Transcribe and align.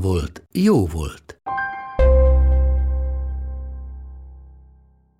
volt, 0.00 0.42
jó 0.52 0.86
volt. 0.86 1.38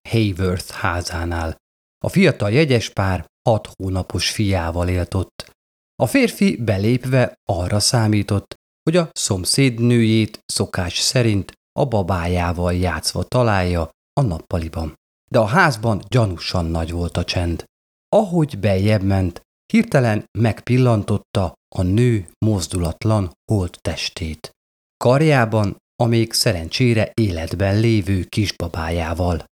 Hayworth 0.08 0.70
házánál. 0.70 1.56
A 2.04 2.08
fiatal 2.08 2.50
jegyes 2.50 2.90
pár 2.90 3.26
hat 3.48 3.70
hónapos 3.76 4.30
fiával 4.30 4.88
élt 4.88 5.14
ott. 5.14 5.54
A 6.02 6.06
férfi 6.06 6.56
belépve 6.56 7.34
arra 7.48 7.80
számított, 7.80 8.54
hogy 8.82 8.96
a 8.96 9.08
szomszédnőjét 9.12 10.38
szokás 10.46 10.98
szerint 10.98 11.52
a 11.78 11.84
babájával 11.84 12.74
játszva 12.74 13.22
találja 13.22 13.90
a 14.12 14.20
nappaliban. 14.20 14.94
De 15.30 15.38
a 15.38 15.44
házban 15.44 16.02
gyanúsan 16.08 16.64
nagy 16.64 16.90
volt 16.90 17.16
a 17.16 17.24
csend. 17.24 17.64
Ahogy 18.08 18.58
beljebb 18.58 19.02
ment, 19.02 19.40
hirtelen 19.72 20.24
megpillantotta 20.38 21.54
a 21.74 21.82
nő 21.82 22.28
mozdulatlan 22.38 23.32
holt 23.52 23.78
testét. 23.80 24.55
Karjában 25.04 25.76
a 26.02 26.06
még 26.06 26.32
szerencsére 26.32 27.10
életben 27.14 27.80
lévő 27.80 28.24
kisbabájával. 28.24 29.44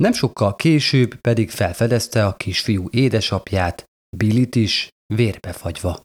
Nem 0.00 0.12
sokkal 0.12 0.56
később 0.56 1.14
pedig 1.14 1.50
felfedezte 1.50 2.26
a 2.26 2.36
kisfiú 2.36 2.86
édesapját, 2.90 3.84
Billit 4.16 4.54
is, 4.54 4.88
vérbefagyva. 5.14 6.00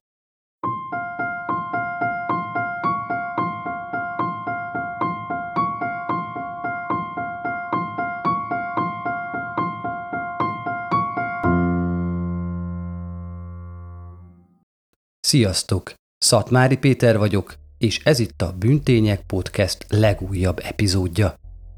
Sziasztok! 15.20 15.94
Szatmári 16.18 16.78
Péter 16.78 17.18
vagyok, 17.18 17.56
és 17.78 18.00
ez 18.04 18.20
itt 18.20 18.42
a 18.42 18.52
Bűntények 18.52 19.22
Podcast 19.22 19.86
legújabb 19.90 20.60
epizódja. 20.64 21.36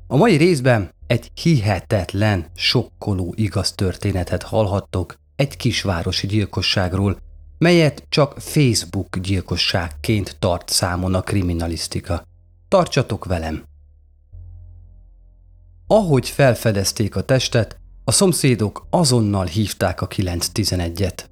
A 0.07 0.17
mai 0.17 0.35
részben 0.35 0.91
egy 1.07 1.31
hihetetlen, 1.41 2.45
sokkoló 2.55 3.33
igaz 3.37 3.71
történetet 3.71 4.43
hallhattok 4.43 5.15
egy 5.35 5.57
kisvárosi 5.57 6.27
gyilkosságról, 6.27 7.17
melyet 7.57 8.05
csak 8.09 8.39
Facebook 8.39 9.17
gyilkosságként 9.17 10.35
tart 10.39 10.69
számon 10.69 11.13
a 11.13 11.21
kriminalisztika. 11.21 12.23
Tartsatok 12.67 13.25
velem! 13.25 13.63
Ahogy 15.87 16.29
felfedezték 16.29 17.15
a 17.15 17.21
testet, 17.21 17.77
a 18.03 18.11
szomszédok 18.11 18.87
azonnal 18.89 19.45
hívták 19.45 20.01
a 20.01 20.07
911-et. 20.07 21.25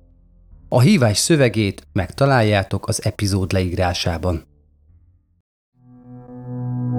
A 0.70 0.80
hívás 0.80 1.18
szövegét 1.18 1.88
megtaláljátok 1.94 2.88
az 2.88 3.04
epizód 3.06 3.52
leírásában. 3.52 4.46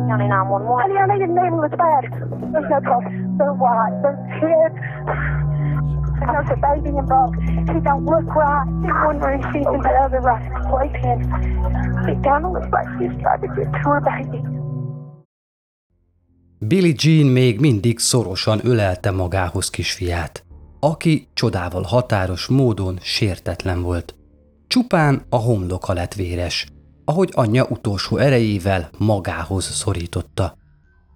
County 0.09 0.27
911. 0.27 0.97
Yeah, 0.97 1.07
they 1.07 1.19
didn't 1.21 1.37
name 1.37 1.53
him 1.53 1.65
as 1.69 1.77
bad. 1.77 2.03
There's 2.53 2.71
no 2.73 2.81
cost. 2.81 3.07
They're 3.39 3.53
white. 3.53 3.97
They're 4.03 4.17
kids. 4.41 4.77
And 6.21 6.29
there's 6.35 6.51
a 6.57 6.59
baby 6.69 6.91
involved. 6.97 7.37
He 7.73 7.79
don't 7.89 8.05
look 8.13 8.29
right. 8.35 8.67
He's 8.85 8.99
one 9.09 9.19
where 9.21 9.37
he's 9.37 9.49
seeing 9.53 9.83
the 9.89 9.95
other 10.05 10.21
right 10.31 10.49
playpen. 10.69 11.19
He 12.09 12.15
kind 12.27 12.43
of 12.47 12.51
looks 12.55 12.71
like 12.77 12.89
she's 12.97 13.15
trying 13.23 13.43
to 13.45 13.49
get 13.57 13.69
to 13.73 13.81
her 13.89 14.01
baby. 14.01 14.41
Billie 16.61 16.95
Jean 16.97 17.27
még 17.27 17.61
mindig 17.61 17.99
szorosan 17.99 18.61
ölelte 18.65 19.11
magához 19.11 19.71
kisfiát, 19.71 20.45
aki 20.81 21.29
csodával 21.35 21.83
határos 21.83 22.47
módon 22.47 22.99
sértetlen 23.01 23.83
volt. 23.83 24.15
Csupán 24.67 25.23
a 25.29 25.37
homloka 25.37 25.93
lett 25.93 26.15
véres, 26.15 26.67
ahogy 27.09 27.31
anyja 27.35 27.67
utolsó 27.71 28.17
erejével 28.17 28.91
magához 28.99 29.65
szorította. 29.65 30.57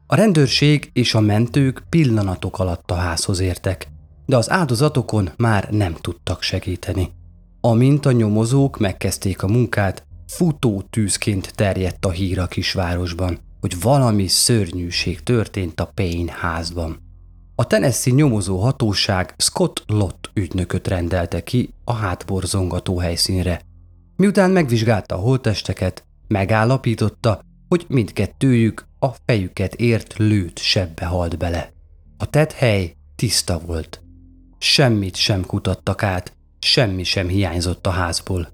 A 0.06 0.14
rendőrség 0.14 0.90
és 0.92 1.14
a 1.14 1.20
mentők 1.20 1.82
pillanatok 1.88 2.58
alatt 2.58 2.90
a 2.90 2.94
házhoz 2.94 3.40
értek, 3.40 3.88
de 4.26 4.36
az 4.36 4.50
áldozatokon 4.50 5.30
már 5.36 5.68
nem 5.70 5.94
tudtak 6.00 6.42
segíteni. 6.42 7.10
Amint 7.60 8.06
a 8.06 8.12
nyomozók 8.12 8.78
megkezdték 8.78 9.42
a 9.42 9.48
munkát, 9.48 10.06
futó 10.26 10.82
tűzként 10.90 11.54
terjedt 11.54 12.04
a 12.04 12.10
hír 12.10 12.38
a 12.38 12.46
kisvárosban, 12.46 13.38
hogy 13.60 13.80
valami 13.80 14.26
szörnyűség 14.26 15.22
történt 15.22 15.80
a 15.80 15.90
Payne 15.94 16.32
házban. 16.32 16.98
A 17.54 17.66
Tennessee 17.66 18.14
nyomozó 18.14 18.58
hatóság 18.58 19.34
Scott 19.38 19.84
Lott 19.86 20.30
ügynököt 20.34 20.88
rendelte 20.88 21.42
ki 21.42 21.74
a 21.84 21.92
hátborzongató 21.92 22.98
helyszínre, 22.98 23.60
Miután 24.16 24.50
megvizsgálta 24.50 25.14
a 25.14 25.18
holttesteket, 25.18 26.04
megállapította, 26.28 27.40
hogy 27.68 27.84
mindkettőjük 27.88 28.86
a 28.98 29.08
fejüket 29.24 29.74
ért 29.74 30.18
lőtt 30.18 30.58
sebbe 30.58 31.04
halt 31.04 31.38
bele. 31.38 31.72
A 32.18 32.26
tett 32.26 32.52
hely 32.52 32.96
tiszta 33.16 33.58
volt. 33.58 34.02
Semmit 34.58 35.16
sem 35.16 35.46
kutattak 35.46 36.02
át, 36.02 36.36
semmi 36.58 37.02
sem 37.04 37.28
hiányzott 37.28 37.86
a 37.86 37.90
házból. 37.90 38.48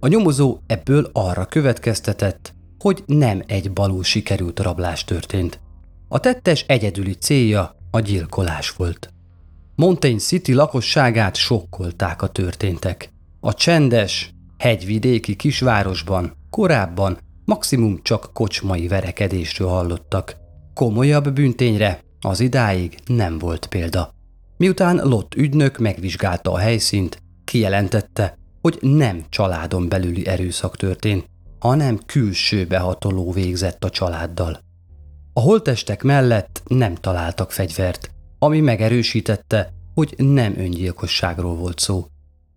A 0.00 0.06
nyomozó 0.06 0.58
ebből 0.66 1.10
arra 1.12 1.46
következtetett, 1.46 2.54
hogy 2.78 3.02
nem 3.06 3.42
egy 3.46 3.72
balul 3.72 4.04
sikerült 4.04 4.60
rablás 4.60 5.04
történt. 5.04 5.60
A 6.08 6.18
tettes 6.18 6.64
egyedüli 6.68 7.14
célja 7.14 7.76
a 7.90 8.00
gyilkolás 8.00 8.70
volt. 8.70 9.12
Montaigne 9.74 10.20
City 10.20 10.52
lakosságát 10.52 11.36
sokkolták 11.36 12.22
a 12.22 12.26
történtek. 12.26 13.12
A 13.40 13.54
csendes, 13.54 14.31
hegyvidéki 14.62 15.36
kisvárosban 15.36 16.36
korábban 16.50 17.18
maximum 17.44 17.98
csak 18.02 18.30
kocsmai 18.32 18.88
verekedésről 18.88 19.68
hallottak. 19.68 20.36
Komolyabb 20.74 21.32
bűntényre 21.32 22.00
az 22.20 22.40
idáig 22.40 22.98
nem 23.06 23.38
volt 23.38 23.66
példa. 23.66 24.14
Miután 24.56 24.96
Lott 24.96 25.34
ügynök 25.34 25.78
megvizsgálta 25.78 26.52
a 26.52 26.58
helyszínt, 26.58 27.22
kijelentette, 27.44 28.38
hogy 28.60 28.78
nem 28.80 29.24
családon 29.28 29.88
belüli 29.88 30.26
erőszak 30.26 30.76
történt, 30.76 31.26
hanem 31.58 31.98
külső 32.06 32.66
behatoló 32.66 33.32
végzett 33.32 33.84
a 33.84 33.90
családdal. 33.90 34.58
A 35.32 35.40
holtestek 35.40 36.02
mellett 36.02 36.62
nem 36.66 36.94
találtak 36.94 37.52
fegyvert, 37.52 38.10
ami 38.38 38.60
megerősítette, 38.60 39.72
hogy 39.94 40.14
nem 40.16 40.54
öngyilkosságról 40.58 41.54
volt 41.54 41.78
szó. 41.78 42.06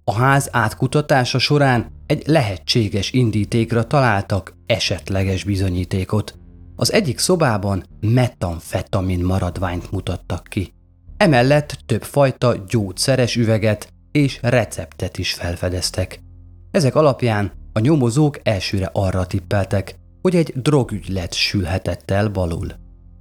A 0.07 0.13
ház 0.13 0.49
átkutatása 0.51 1.39
során 1.39 1.91
egy 2.05 2.27
lehetséges 2.27 3.11
indítékra 3.11 3.88
találtak 3.88 4.55
esetleges 4.66 5.43
bizonyítékot. 5.43 6.35
Az 6.75 6.93
egyik 6.93 7.17
szobában 7.17 7.83
metamfetamin 7.99 9.23
maradványt 9.23 9.91
mutattak 9.91 10.43
ki. 10.49 10.73
Emellett 11.17 11.77
többfajta 11.85 12.63
gyógyszeres 12.67 13.35
üveget 13.35 13.93
és 14.11 14.39
receptet 14.41 15.17
is 15.17 15.33
felfedeztek. 15.33 16.19
Ezek 16.72 16.95
alapján 16.95 17.51
a 17.73 17.79
nyomozók 17.79 18.40
elsőre 18.43 18.90
arra 18.93 19.25
tippeltek, 19.25 19.96
hogy 20.22 20.35
egy 20.35 20.53
drogügylet 20.55 21.34
sülhetett 21.34 22.11
el 22.11 22.29
balul. 22.29 22.67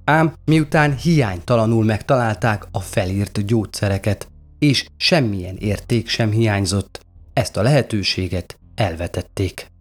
Ám 0.03 0.33
miután 0.45 0.95
hiánytalanul 0.97 1.83
megtalálták 1.83 2.67
a 2.71 2.79
felírt 2.79 3.45
gyógyszereket, 3.45 4.27
és 4.67 4.85
semmilyen 4.97 5.55
érték 5.57 6.07
sem 6.07 6.31
hiányzott, 6.31 6.99
ezt 7.33 7.57
a 7.57 7.61
lehetőséget 7.61 8.59
elvetették. 8.75 9.71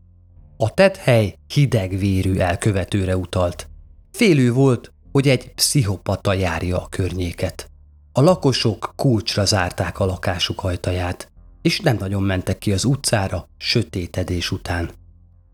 A 0.56 0.74
tett 0.74 0.96
hely 0.96 1.34
hidegvérű 1.46 2.36
elkövetőre 2.36 3.16
utalt. 3.16 3.68
Félő 4.12 4.52
volt, 4.52 4.92
hogy 5.12 5.28
egy 5.28 5.54
pszichopata 5.54 6.32
járja 6.32 6.82
a 6.82 6.88
környéket. 6.88 7.70
A 8.12 8.20
lakosok 8.20 8.92
kulcsra 8.96 9.44
zárták 9.44 9.98
a 10.00 10.04
lakásuk 10.04 10.64
ajtaját, 10.64 11.32
és 11.62 11.80
nem 11.80 11.96
nagyon 11.96 12.22
mentek 12.22 12.58
ki 12.58 12.72
az 12.72 12.84
utcára 12.84 13.48
sötétedés 13.56 14.50
után. 14.50 14.90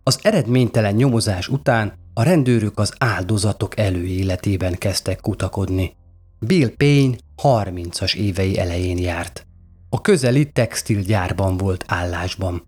Az 0.03 0.19
eredménytelen 0.23 0.95
nyomozás 0.95 1.49
után 1.49 1.93
a 2.15 2.23
rendőrök 2.23 2.79
az 2.79 2.95
áldozatok 2.99 3.79
előéletében 3.79 4.79
kezdtek 4.79 5.21
kutakodni. 5.21 5.97
Bill 6.39 6.75
Payne 6.77 7.17
30-as 7.43 8.15
évei 8.15 8.59
elején 8.59 8.99
járt. 8.99 9.47
A 9.89 10.01
közeli 10.01 10.51
textilgyárban 10.53 11.57
volt 11.57 11.85
állásban. 11.87 12.67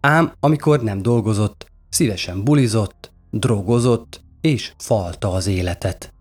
Ám 0.00 0.32
amikor 0.40 0.82
nem 0.82 1.02
dolgozott, 1.02 1.66
szívesen 1.88 2.44
bulizott, 2.44 3.12
drogozott 3.30 4.22
és 4.40 4.72
falta 4.78 5.32
az 5.32 5.46
életet. 5.46 6.12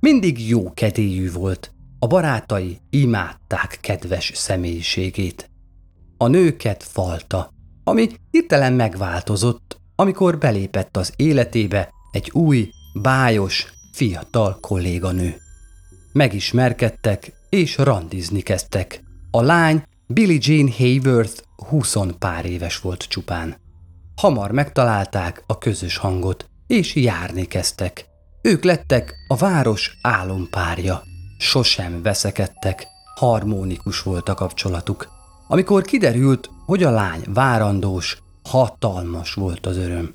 Mindig 0.00 0.48
jó 0.48 0.72
kedélyű 0.74 1.32
volt, 1.32 1.72
a 1.98 2.06
barátai 2.06 2.80
imádták 2.90 3.78
kedves 3.80 4.32
személyiségét. 4.34 5.50
A 6.16 6.26
nőket 6.26 6.82
falta, 6.82 7.50
ami 7.84 8.08
hirtelen 8.30 8.72
megváltozott, 8.72 9.80
amikor 9.96 10.38
belépett 10.38 10.96
az 10.96 11.12
életébe 11.16 11.90
egy 12.10 12.30
új, 12.32 12.70
bájos, 13.02 13.66
fiatal 13.92 14.58
kolléganő. 14.60 15.34
Megismerkedtek 16.12 17.32
és 17.50 17.76
randizni 17.76 18.40
kezdtek. 18.40 19.02
A 19.30 19.42
lány 19.42 19.82
Billie 20.06 20.38
Jean 20.42 20.72
Hayworth 20.78 21.42
20 21.68 21.96
pár 22.18 22.44
éves 22.44 22.80
volt 22.80 23.02
csupán. 23.08 23.56
Hamar 24.16 24.50
megtalálták 24.50 25.42
a 25.46 25.58
közös 25.58 25.96
hangot, 25.96 26.48
és 26.66 26.94
járni 26.94 27.44
kezdtek. 27.44 28.06
Ők 28.42 28.64
lettek 28.64 29.14
a 29.28 29.36
város 29.36 29.98
álompárja. 30.02 31.02
Sosem 31.38 32.02
veszekedtek, 32.02 32.86
harmonikus 33.14 34.02
volt 34.02 34.28
a 34.28 34.34
kapcsolatuk. 34.34 35.08
Amikor 35.48 35.82
kiderült, 35.82 36.50
hogy 36.66 36.82
a 36.82 36.90
lány 36.90 37.22
várandós, 37.28 38.22
hatalmas 38.42 39.34
volt 39.34 39.66
az 39.66 39.76
öröm. 39.76 40.14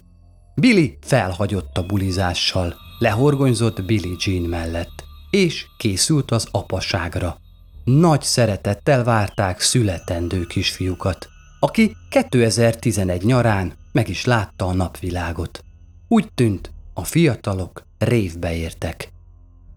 Billy 0.55 0.97
felhagyott 1.01 1.77
a 1.77 1.85
bulizással, 1.85 2.75
lehorgonyzott 2.99 3.85
Billy 3.85 4.15
Jean 4.25 4.49
mellett, 4.49 5.04
és 5.35 5.65
készült 5.77 6.31
az 6.31 6.47
apaságra. 6.51 7.37
Nagy 7.83 8.21
szeretettel 8.21 9.03
várták 9.03 9.59
születendő 9.59 10.45
kisfiúkat, 10.45 11.27
aki 11.59 11.95
2011 12.09 13.23
nyarán 13.23 13.73
meg 13.91 14.09
is 14.09 14.25
látta 14.25 14.65
a 14.65 14.73
napvilágot. 14.73 15.63
Úgy 16.07 16.31
tűnt, 16.33 16.71
a 16.93 17.03
fiatalok 17.03 17.83
révbe 17.97 18.55
értek. 18.55 19.11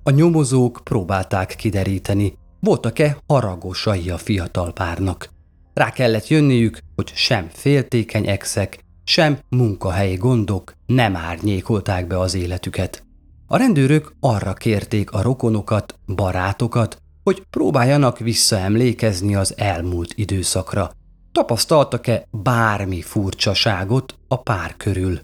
A 0.02 0.10
nyomozók 0.10 0.81
próbálták 0.84 1.55
kideríteni, 1.56 2.34
voltak-e 2.60 3.19
haragosai 3.26 4.10
a 4.10 4.19
fiatal 4.19 4.72
párnak. 4.72 5.28
Rá 5.75 5.90
kellett 5.90 6.28
jönniük, 6.28 6.78
hogy 6.94 7.12
sem 7.14 7.49
féltékeny 7.52 8.28
exek, 8.28 8.84
sem 9.05 9.38
munkahelyi 9.49 10.16
gondok 10.16 10.75
nem 10.87 11.16
árnyékolták 11.16 12.06
be 12.06 12.19
az 12.19 12.34
életüket. 12.34 13.06
A 13.50 13.56
rendőrök 13.56 14.12
arra 14.20 14.52
kérték 14.52 15.10
a 15.10 15.22
rokonokat, 15.22 15.94
barátokat, 16.06 17.02
hogy 17.24 17.42
próbáljanak 17.50 18.18
visszaemlékezni 18.18 19.34
az 19.34 19.54
elmúlt 19.56 20.12
időszakra. 20.14 20.90
Tapasztaltak-e 21.32 22.24
bármi 22.30 23.02
furcsaságot 23.02 24.18
a 24.28 24.42
pár 24.42 24.76
körül? 24.76 25.18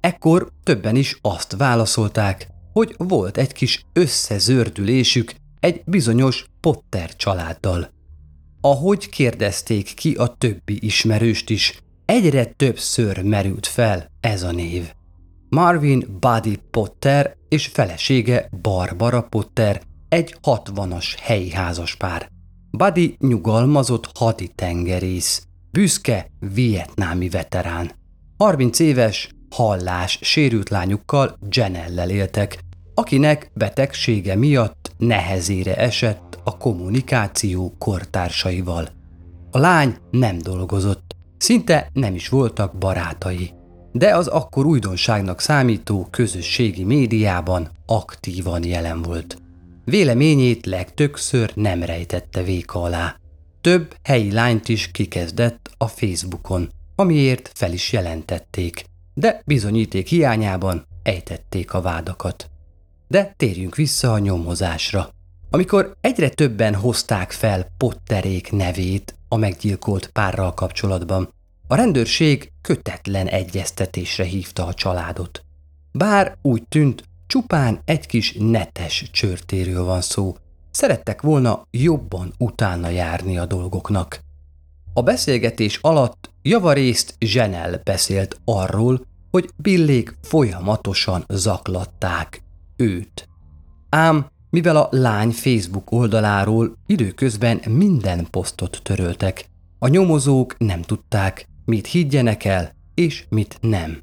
Ekkor 0.00 0.48
többen 0.62 0.96
is 0.96 1.18
azt 1.22 1.56
válaszolták, 1.56 2.48
hogy 2.72 2.94
volt 2.98 3.36
egy 3.36 3.52
kis 3.52 3.84
összezördülésük 3.92 5.34
egy 5.60 5.82
bizonyos 5.84 6.46
Potter 6.60 7.16
családdal. 7.16 7.88
Ahogy 8.60 9.08
kérdezték 9.08 9.94
ki 9.94 10.14
a 10.14 10.26
többi 10.26 10.78
ismerőst 10.80 11.50
is, 11.50 11.78
egyre 12.04 12.44
többször 12.44 13.22
merült 13.22 13.66
fel 13.66 14.10
ez 14.20 14.42
a 14.42 14.52
név. 14.52 14.94
Marvin 15.48 16.18
Buddy 16.20 16.58
Potter 16.70 17.36
és 17.48 17.66
felesége 17.66 18.48
Barbara 18.62 19.22
Potter 19.22 19.82
egy 20.08 20.36
hatvanas 20.42 21.16
helyi 21.20 21.50
házaspár. 21.50 22.28
Buddy 22.70 23.16
nyugalmazott 23.20 24.10
haditengerész, 24.14 25.46
büszke 25.70 26.26
vietnámi 26.54 27.28
veterán. 27.28 27.90
30 28.38 28.78
éves, 28.78 29.28
hallás 29.50 30.18
sérült 30.22 30.68
lányukkal 30.68 31.38
Janellel 31.48 32.10
éltek, 32.10 32.58
akinek 32.94 33.50
betegsége 33.54 34.34
miatt 34.34 34.92
nehezére 34.98 35.76
esett 35.76 36.38
a 36.44 36.56
kommunikáció 36.56 37.74
kortársaival. 37.78 38.88
A 39.50 39.58
lány 39.58 39.96
nem 40.10 40.38
dolgozott, 40.38 41.16
szinte 41.38 41.90
nem 41.92 42.14
is 42.14 42.28
voltak 42.28 42.78
barátai, 42.78 43.55
de 43.98 44.16
az 44.16 44.26
akkor 44.26 44.66
újdonságnak 44.66 45.40
számító 45.40 46.08
közösségi 46.10 46.84
médiában 46.84 47.68
aktívan 47.86 48.64
jelen 48.64 49.02
volt. 49.02 49.38
Véleményét 49.84 50.66
legtöbbször 50.66 51.52
nem 51.54 51.82
rejtette 51.82 52.42
véka 52.42 52.82
alá. 52.82 53.16
Több 53.60 53.94
helyi 54.02 54.32
lányt 54.32 54.68
is 54.68 54.90
kikezdett 54.90 55.70
a 55.78 55.86
Facebookon, 55.86 56.68
amiért 56.94 57.50
fel 57.54 57.72
is 57.72 57.92
jelentették, 57.92 58.84
de 59.14 59.42
bizonyíték 59.44 60.06
hiányában 60.06 60.86
ejtették 61.02 61.74
a 61.74 61.80
vádakat. 61.80 62.50
De 63.08 63.34
térjünk 63.36 63.74
vissza 63.74 64.12
a 64.12 64.18
nyomozásra. 64.18 65.08
Amikor 65.50 65.96
egyre 66.00 66.28
többen 66.28 66.74
hozták 66.74 67.32
fel 67.32 67.66
Potterék 67.76 68.52
nevét 68.52 69.14
a 69.28 69.36
meggyilkolt 69.36 70.06
párral 70.06 70.54
kapcsolatban, 70.54 71.34
a 71.68 71.74
rendőrség 71.74 72.52
kötetlen 72.60 73.26
egyeztetésre 73.26 74.24
hívta 74.24 74.66
a 74.66 74.74
családot. 74.74 75.44
Bár 75.92 76.36
úgy 76.42 76.62
tűnt, 76.68 77.04
csupán 77.26 77.80
egy 77.84 78.06
kis 78.06 78.36
netes 78.38 79.10
csörtéről 79.12 79.84
van 79.84 80.00
szó, 80.00 80.36
szerettek 80.70 81.22
volna 81.22 81.66
jobban 81.70 82.32
utána 82.38 82.88
járni 82.88 83.38
a 83.38 83.46
dolgoknak. 83.46 84.20
A 84.92 85.02
beszélgetés 85.02 85.78
alatt 85.82 86.30
javarészt 86.42 87.14
Zsenel 87.18 87.80
beszélt 87.84 88.40
arról, 88.44 89.06
hogy 89.30 89.50
Billék 89.56 90.16
folyamatosan 90.22 91.24
zaklatták 91.28 92.42
őt. 92.76 93.28
Ám 93.88 94.26
mivel 94.50 94.76
a 94.76 94.88
lány 94.90 95.30
Facebook 95.30 95.92
oldaláról 95.92 96.76
időközben 96.86 97.60
minden 97.68 98.26
posztot 98.30 98.80
töröltek, 98.82 99.48
a 99.78 99.88
nyomozók 99.88 100.58
nem 100.58 100.82
tudták, 100.82 101.48
mit 101.66 101.86
higgyenek 101.86 102.44
el, 102.44 102.74
és 102.94 103.24
mit 103.28 103.58
nem. 103.60 103.98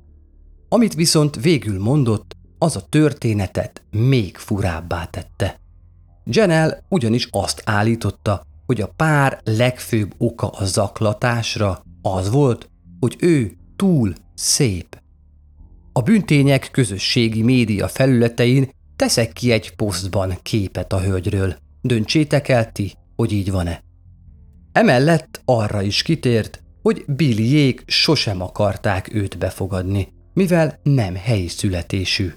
Amit 0.69 0.93
viszont 0.93 1.41
végül 1.41 1.79
mondott, 1.79 2.35
az 2.57 2.75
a 2.75 2.85
történetet 2.89 3.83
még 3.91 4.37
furábbá 4.37 5.05
tette. 5.05 5.59
Janel 6.25 6.85
ugyanis 6.89 7.27
azt 7.31 7.61
állította, 7.65 8.43
hogy 8.65 8.81
a 8.81 8.93
pár 8.95 9.41
legfőbb 9.43 10.13
oka 10.17 10.47
a 10.47 10.65
zaklatásra 10.65 11.83
az 12.01 12.29
volt, 12.29 12.69
hogy 12.99 13.15
ő 13.19 13.51
túl 13.75 14.13
szép. 14.33 15.01
A 15.91 16.01
bűntények 16.01 16.69
közösségi 16.71 17.41
média 17.41 17.87
felületein 17.87 18.69
teszek 18.95 19.33
ki 19.33 19.51
egy 19.51 19.75
posztban 19.75 20.37
képet 20.41 20.93
a 20.93 21.01
hölgyről. 21.01 21.55
Döntsétek 21.81 22.47
el 22.47 22.71
ti, 22.71 22.93
hogy 23.15 23.31
így 23.31 23.51
van-e. 23.51 23.83
Emellett 24.71 25.41
arra 25.45 25.81
is 25.81 26.01
kitért, 26.01 26.62
hogy 26.83 27.03
Billyék 27.07 27.83
sosem 27.87 28.41
akarták 28.41 29.13
őt 29.13 29.37
befogadni, 29.37 30.07
mivel 30.33 30.79
nem 30.83 31.15
helyi 31.15 31.47
születésű. 31.47 32.33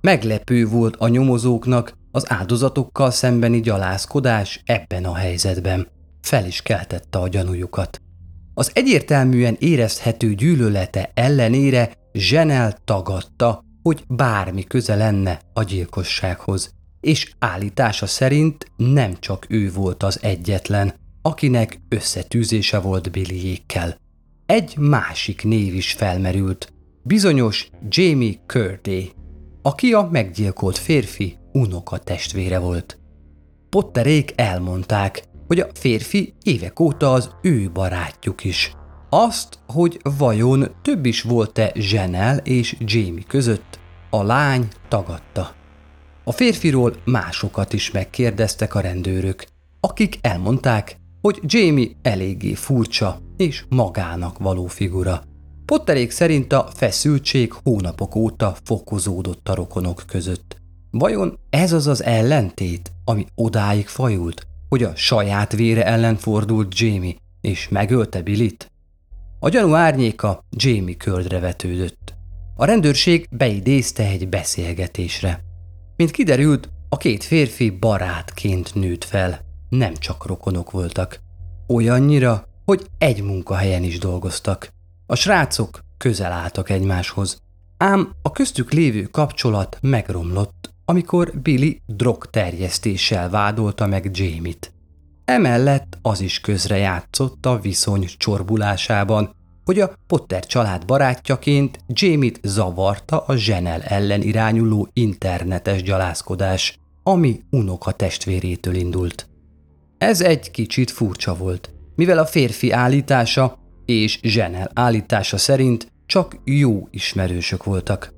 Meglepő 0.00 0.66
volt 0.66 0.96
a 0.96 1.08
nyomozóknak 1.08 1.92
az 2.10 2.30
áldozatokkal 2.30 3.10
szembeni 3.10 3.60
gyalázkodás 3.60 4.62
ebben 4.64 5.04
a 5.04 5.14
helyzetben. 5.14 5.88
Fel 6.20 6.46
is 6.46 6.62
keltette 6.62 7.18
a 7.18 7.28
gyanújukat. 7.28 8.00
Az 8.54 8.70
egyértelműen 8.74 9.56
érezhető 9.58 10.34
gyűlölete 10.34 11.10
ellenére 11.14 11.92
Zsenel 12.12 12.78
tagadta, 12.84 13.64
hogy 13.82 14.04
bármi 14.08 14.64
köze 14.64 14.94
lenne 14.94 15.40
a 15.52 15.62
gyilkossághoz, 15.62 16.74
és 17.00 17.32
állítása 17.38 18.06
szerint 18.06 18.70
nem 18.76 19.16
csak 19.20 19.46
ő 19.48 19.72
volt 19.72 20.02
az 20.02 20.18
egyetlen, 20.22 20.94
akinek 21.26 21.80
összetűzése 21.88 22.78
volt 22.78 23.10
Billyékkel. 23.10 23.98
Egy 24.46 24.76
másik 24.78 25.44
név 25.44 25.74
is 25.74 25.92
felmerült, 25.92 26.72
bizonyos 27.02 27.70
Jamie 27.88 28.34
Curdy, 28.46 29.12
aki 29.62 29.92
a 29.92 30.08
meggyilkolt 30.10 30.78
férfi 30.78 31.36
unoka 31.52 31.98
testvére 31.98 32.58
volt. 32.58 32.98
Potterék 33.68 34.32
elmondták, 34.36 35.24
hogy 35.46 35.60
a 35.60 35.68
férfi 35.74 36.34
évek 36.42 36.80
óta 36.80 37.12
az 37.12 37.30
ő 37.42 37.70
barátjuk 37.72 38.44
is. 38.44 38.72
Azt, 39.10 39.58
hogy 39.66 40.00
vajon 40.18 40.74
több 40.82 41.06
is 41.06 41.22
volt-e 41.22 41.72
Zsenel 41.74 42.36
és 42.36 42.76
Jamie 42.78 43.24
között, 43.26 43.78
a 44.10 44.22
lány 44.22 44.68
tagadta. 44.88 45.54
A 46.24 46.32
férfiról 46.32 46.96
másokat 47.04 47.72
is 47.72 47.90
megkérdeztek 47.90 48.74
a 48.74 48.80
rendőrök, 48.80 49.44
akik 49.80 50.18
elmondták, 50.20 51.04
hogy 51.26 51.40
Jamie 51.42 51.90
eléggé 52.02 52.54
furcsa 52.54 53.20
és 53.36 53.64
magának 53.68 54.38
való 54.38 54.66
figura. 54.66 55.22
Potterék 55.64 56.10
szerint 56.10 56.52
a 56.52 56.68
feszültség 56.74 57.52
hónapok 57.52 58.14
óta 58.14 58.56
fokozódott 58.64 59.48
a 59.48 59.54
rokonok 59.54 60.02
között. 60.06 60.56
Vajon 60.90 61.38
ez 61.50 61.72
az 61.72 61.86
az 61.86 62.02
ellentét, 62.02 62.92
ami 63.04 63.26
odáig 63.34 63.86
fajult, 63.86 64.46
hogy 64.68 64.82
a 64.82 64.96
saját 64.96 65.52
vére 65.52 65.84
ellen 65.84 66.16
fordult 66.16 66.78
Jamie, 66.78 67.14
és 67.40 67.68
megölte 67.68 68.22
Billit? 68.22 68.70
A 69.40 69.48
gyanú 69.48 69.74
árnyéka 69.74 70.44
Jamie 70.50 70.96
köldre 70.96 71.40
vetődött. 71.40 72.14
A 72.56 72.64
rendőrség 72.64 73.26
beidézte 73.30 74.02
egy 74.02 74.28
beszélgetésre. 74.28 75.40
Mint 75.96 76.10
kiderült, 76.10 76.68
a 76.88 76.96
két 76.96 77.24
férfi 77.24 77.70
barátként 77.70 78.74
nőtt 78.74 79.04
fel, 79.04 79.45
nem 79.68 79.94
csak 79.94 80.26
rokonok 80.26 80.70
voltak. 80.70 81.20
Olyannyira, 81.68 82.48
hogy 82.64 82.86
egy 82.98 83.22
munkahelyen 83.22 83.82
is 83.82 83.98
dolgoztak. 83.98 84.68
A 85.06 85.14
srácok 85.14 85.80
közel 85.96 86.32
álltak 86.32 86.70
egymáshoz, 86.70 87.42
ám 87.76 88.12
a 88.22 88.30
köztük 88.30 88.72
lévő 88.72 89.02
kapcsolat 89.02 89.78
megromlott, 89.80 90.74
amikor 90.84 91.32
Billy 91.42 91.80
drogterjesztéssel 91.86 93.30
vádolta 93.30 93.86
meg 93.86 94.10
Jamie-t. 94.12 94.72
Emellett 95.24 95.98
az 96.02 96.20
is 96.20 96.40
közre 96.40 96.76
játszott 96.76 97.46
a 97.46 97.58
viszony 97.58 98.06
csorbulásában, 98.16 99.34
hogy 99.64 99.80
a 99.80 99.92
Potter 100.06 100.46
család 100.46 100.84
barátjaként 100.84 101.78
Jamie-t 101.88 102.40
zavarta 102.42 103.18
a 103.20 103.36
Zsenel 103.36 103.82
ellen 103.82 104.22
irányuló 104.22 104.88
internetes 104.92 105.82
gyalázkodás, 105.82 106.78
ami 107.02 107.40
unoka 107.50 107.92
testvérétől 107.92 108.74
indult. 108.74 109.28
Ez 109.98 110.20
egy 110.20 110.50
kicsit 110.50 110.90
furcsa 110.90 111.36
volt, 111.36 111.70
mivel 111.94 112.18
a 112.18 112.26
férfi 112.26 112.70
állítása 112.70 113.58
és 113.84 114.18
Zsenel 114.22 114.70
állítása 114.74 115.36
szerint 115.36 115.92
csak 116.06 116.36
jó 116.44 116.88
ismerősök 116.90 117.64
voltak. 117.64 118.14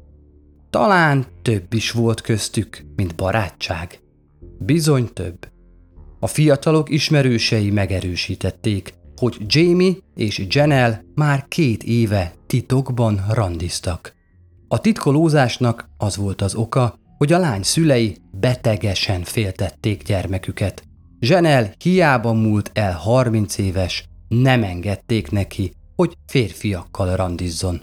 Talán 0.70 1.26
több 1.42 1.72
is 1.72 1.90
volt 1.90 2.20
köztük, 2.20 2.84
mint 2.96 3.14
barátság. 3.14 4.00
Bizony 4.58 5.12
több. 5.12 5.48
A 6.20 6.26
fiatalok 6.26 6.90
ismerősei 6.90 7.70
megerősítették, 7.70 8.94
hogy 9.16 9.36
Jamie 9.46 9.92
és 10.14 10.46
Janelle 10.48 11.04
már 11.14 11.44
két 11.48 11.82
éve 11.82 12.34
titokban 12.46 13.24
randiztak. 13.30 14.14
A 14.68 14.80
titkolózásnak 14.80 15.88
az 15.96 16.16
volt 16.16 16.42
az 16.42 16.54
oka, 16.54 16.98
hogy 17.18 17.32
a 17.32 17.38
lány 17.38 17.62
szülei 17.62 18.16
betegesen 18.30 19.22
féltették 19.22 20.02
gyermeküket. 20.02 20.87
Janelle 21.20 21.74
hiába 21.78 22.32
múlt 22.32 22.70
el 22.74 22.92
30 22.92 23.58
éves, 23.58 24.04
nem 24.28 24.62
engedték 24.62 25.30
neki, 25.30 25.72
hogy 25.96 26.16
férfiakkal 26.26 27.16
randizzon. 27.16 27.82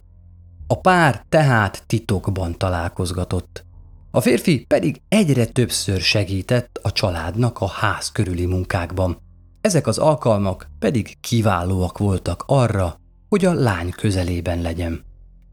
A 0.68 0.80
pár 0.80 1.25
tehát 1.30 1.84
titokban 1.88 2.58
találkozgatott. 2.58 3.65
A 4.12 4.22
férfi 4.22 4.65
pedig 4.68 5.01
egyre 5.08 5.46
többször 5.46 6.01
segített 6.01 6.80
a 6.82 6.92
családnak 6.92 7.60
a 7.60 7.68
ház 7.68 8.12
körüli 8.12 8.46
munkákban. 8.46 9.18
Ezek 9.62 9.88
az 9.88 9.98
alkalmak 9.98 10.68
pedig 10.80 11.20
kiválóak 11.20 11.98
voltak 11.98 12.44
arra, 12.48 13.00
hogy 13.30 13.46
a 13.46 13.54
lány 13.54 13.89
közelében 13.89 14.62
legyen. 14.62 15.04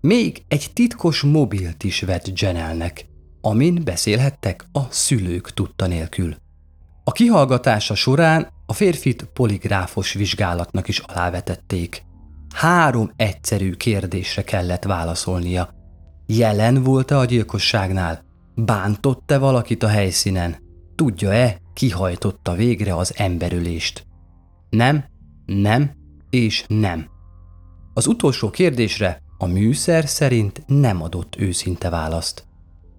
Még 0.00 0.42
egy 0.48 0.70
titkos 0.72 1.22
mobilt 1.22 1.84
is 1.84 2.00
vett 2.00 2.40
Janelnek, 2.40 3.06
amin 3.40 3.80
beszélhettek 3.84 4.64
a 4.72 4.80
szülők 4.90 5.50
tudta 5.50 5.86
nélkül. 5.86 6.41
A 7.04 7.12
kihallgatása 7.12 7.94
során 7.94 8.48
a 8.66 8.72
férfit 8.72 9.24
poligráfos 9.32 10.12
vizsgálatnak 10.12 10.88
is 10.88 10.98
alávetették. 10.98 12.02
Három 12.54 13.10
egyszerű 13.16 13.72
kérdésre 13.72 14.42
kellett 14.42 14.84
válaszolnia. 14.84 15.74
Jelen 16.26 16.82
volt-e 16.82 17.18
a 17.18 17.24
gyilkosságnál? 17.24 18.24
Bántott-e 18.54 19.38
valakit 19.38 19.82
a 19.82 19.88
helyszínen? 19.88 20.56
Tudja-e, 20.94 21.58
kihajtotta 21.74 22.52
végre 22.52 22.96
az 22.96 23.12
emberülést? 23.16 24.06
Nem, 24.70 25.04
nem 25.46 25.90
és 26.30 26.64
nem. 26.68 27.06
Az 27.94 28.06
utolsó 28.06 28.50
kérdésre 28.50 29.22
a 29.38 29.46
műszer 29.46 30.08
szerint 30.08 30.62
nem 30.66 31.02
adott 31.02 31.36
őszinte 31.36 31.90
választ. 31.90 32.44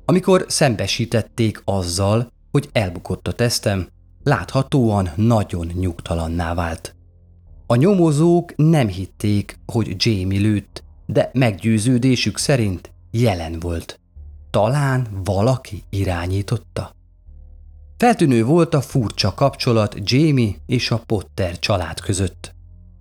Amikor 0.05 0.45
szembesítették 0.47 1.61
azzal, 1.65 2.31
hogy 2.51 2.69
elbukott 2.71 3.27
a 3.27 3.31
tesztem, 3.31 3.87
láthatóan 4.23 5.09
nagyon 5.15 5.71
nyugtalanná 5.73 6.53
vált. 6.53 6.95
A 7.67 7.75
nyomozók 7.75 8.55
nem 8.55 8.87
hitték, 8.87 9.59
hogy 9.65 9.95
Jamie 9.97 10.39
lőtt, 10.39 10.83
de 11.05 11.29
meggyőződésük 11.33 12.37
szerint 12.37 12.91
jelen 13.11 13.59
volt. 13.59 13.99
Talán 14.49 15.07
valaki 15.23 15.83
irányította? 15.89 16.91
Feltűnő 17.97 18.45
volt 18.45 18.73
a 18.73 18.81
furcsa 18.81 19.33
kapcsolat 19.33 19.95
Jamie 20.03 20.55
és 20.65 20.91
a 20.91 21.03
Potter 21.05 21.59
család 21.59 21.99
között. 21.99 22.55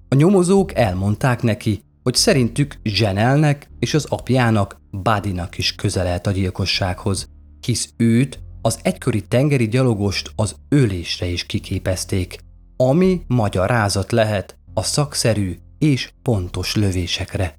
A 0.08 0.14
nyomozók 0.14 0.74
elmondták 0.74 1.42
neki, 1.42 1.82
hogy 2.02 2.14
szerintük 2.14 2.78
Zsenelnek 2.82 3.70
és 3.78 3.94
az 3.94 4.04
apjának 4.04 4.80
Badinak 5.02 5.58
is 5.58 5.74
közelelt 5.74 6.26
a 6.26 6.30
gyilkossághoz, 6.30 7.28
hisz 7.60 7.92
őt, 7.96 8.40
az 8.62 8.78
egykori 8.82 9.22
tengeri 9.22 9.68
gyalogost 9.68 10.32
az 10.36 10.56
ölésre 10.68 11.26
is 11.26 11.46
kiképezték, 11.46 12.38
ami 12.76 13.22
magyarázat 13.26 14.12
lehet 14.12 14.56
a 14.74 14.82
szakszerű 14.82 15.58
és 15.78 16.12
pontos 16.22 16.74
lövésekre. 16.74 17.58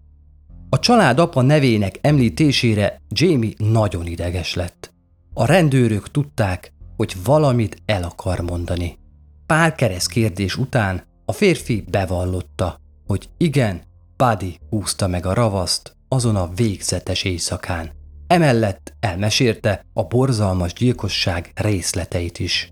A 0.69 0.79
család 0.79 1.19
apa 1.19 1.41
nevének 1.41 1.97
említésére 2.01 3.01
Jamie 3.09 3.53
nagyon 3.57 4.05
ideges 4.05 4.53
lett. 4.53 4.93
A 5.33 5.45
rendőrök 5.45 6.11
tudták, 6.11 6.73
hogy 6.97 7.15
valamit 7.23 7.81
el 7.85 8.03
akar 8.03 8.39
mondani. 8.39 8.97
Pár 9.45 9.75
kereszt 9.75 10.09
kérdés 10.09 10.57
után 10.57 11.03
a 11.25 11.31
férfi 11.31 11.83
bevallotta, 11.89 12.79
hogy 13.05 13.29
igen, 13.37 13.81
Buddy 14.17 14.59
húzta 14.69 15.07
meg 15.07 15.25
a 15.25 15.33
ravaszt 15.33 15.95
azon 16.07 16.35
a 16.35 16.49
végzetes 16.55 17.23
éjszakán. 17.23 17.91
Emellett 18.33 18.93
elmesélte 18.99 19.85
a 19.93 20.03
borzalmas 20.03 20.73
gyilkosság 20.73 21.51
részleteit 21.55 22.39
is. 22.39 22.71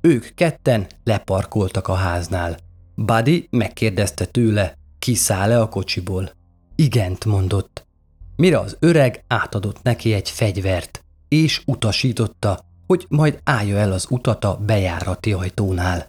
Ők 0.00 0.34
ketten 0.34 0.86
leparkoltak 1.04 1.88
a 1.88 1.94
háznál. 1.94 2.56
Buddy 2.94 3.48
megkérdezte 3.50 4.24
tőle, 4.24 4.74
kiszáll-e 4.98 5.60
a 5.60 5.68
kocsiból. 5.68 6.30
Igent 6.76 7.24
mondott. 7.24 7.86
Mire 8.36 8.58
az 8.58 8.76
öreg 8.80 9.24
átadott 9.26 9.82
neki 9.82 10.12
egy 10.12 10.30
fegyvert, 10.30 11.04
és 11.28 11.62
utasította, 11.66 12.64
hogy 12.86 13.06
majd 13.08 13.40
állja 13.44 13.76
el 13.76 13.92
az 13.92 14.06
utat 14.10 14.44
a 14.44 14.56
bejárati 14.56 15.32
ajtónál. 15.32 16.06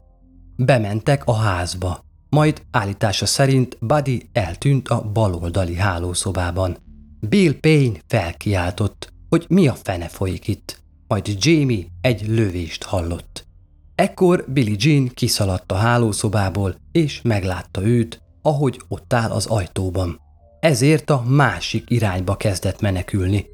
Bementek 0.55 1.25
a 1.25 1.33
házba, 1.33 2.03
majd 2.29 2.61
állítása 2.71 3.25
szerint 3.25 3.77
Buddy 3.79 4.29
eltűnt 4.33 4.87
a 4.87 5.01
baloldali 5.01 5.75
hálószobában. 5.75 6.77
Bill 7.19 7.59
Payne 7.59 7.99
felkiáltott, 8.07 9.13
hogy 9.29 9.45
mi 9.49 9.67
a 9.67 9.73
fene 9.73 10.07
folyik 10.07 10.47
itt, 10.47 10.81
majd 11.07 11.35
Jamie 11.39 11.85
egy 12.01 12.27
lövést 12.27 12.83
hallott. 12.83 13.47
Ekkor 13.95 14.45
Billy 14.47 14.75
Jean 14.79 15.07
kiszaladt 15.07 15.71
a 15.71 15.75
hálószobából, 15.75 16.75
és 16.91 17.21
meglátta 17.21 17.81
őt, 17.81 18.21
ahogy 18.41 18.81
ott 18.87 19.13
áll 19.13 19.31
az 19.31 19.45
ajtóban. 19.45 20.19
Ezért 20.59 21.09
a 21.09 21.23
másik 21.27 21.89
irányba 21.89 22.35
kezdett 22.35 22.81
menekülni. 22.81 23.45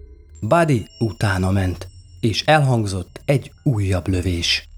Buddy 0.41 0.87
utána 0.99 1.51
ment, 1.51 1.87
és 2.19 2.43
elhangzott 2.45 3.21
egy 3.25 3.51
újabb 3.63 4.07
lövés. 4.07 4.69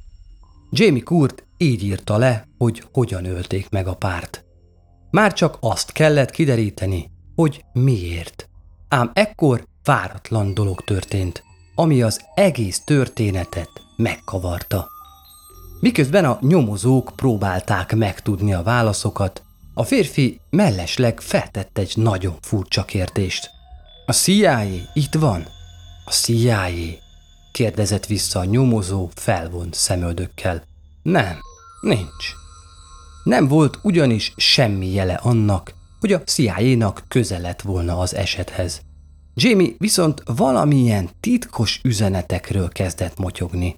Jamie 0.72 1.04
Kurt 1.04 1.48
így 1.58 1.84
írta 1.84 2.18
le, 2.18 2.48
hogy 2.58 2.84
hogyan 2.92 3.26
ölték 3.26 3.70
meg 3.70 3.88
a 3.88 3.96
párt. 3.96 4.46
Már 5.12 5.34
csak 5.34 5.58
azt 5.60 5.92
kellett 5.92 6.30
kideríteni, 6.30 7.12
hogy 7.36 7.66
miért. 7.74 8.47
Ám 8.90 9.12
ekkor 9.14 9.68
váratlan 9.84 10.54
dolog 10.54 10.82
történt, 10.82 11.44
ami 11.76 12.02
az 12.02 12.22
egész 12.36 12.84
történetet 12.84 13.70
megkavarta. 13.96 14.88
Miközben 15.80 16.26
a 16.26 16.38
nyomozók 16.42 17.12
próbálták 17.16 17.96
megtudni 17.96 18.54
a 18.54 18.64
válaszokat, 18.64 19.44
a 19.74 19.84
férfi 19.84 20.40
mellesleg 20.50 21.20
feltett 21.20 21.78
egy 21.78 21.94
nagyon 21.96 22.36
furcsa 22.42 22.86
kérdést. 22.86 23.50
A 24.06 24.14
CIA 24.14 24.64
itt 24.94 25.14
van? 25.14 25.48
A 26.06 26.12
CIA? 26.12 26.68
kérdezett 27.52 28.06
vissza 28.06 28.40
a 28.40 28.46
nyomozó 28.46 29.10
felvont 29.16 29.74
szemöldökkel. 29.74 30.64
Nem, 31.02 31.40
nincs. 31.82 32.34
Nem 33.24 33.48
volt 33.48 33.80
ugyanis 33.82 34.34
semmi 34.38 34.94
jele 34.94 35.14
annak, 35.14 35.74
hogy 36.00 36.14
a 36.14 36.24
CIA-nak 36.24 37.04
köze 37.08 37.38
lett 37.38 37.62
volna 37.62 37.98
az 37.98 38.16
esethez. 38.16 38.82
Jamie 39.34 39.74
viszont 39.78 40.24
valamilyen 40.26 41.10
titkos 41.20 41.80
üzenetekről 41.84 42.70
kezdett 42.70 43.18
motyogni. 43.18 43.76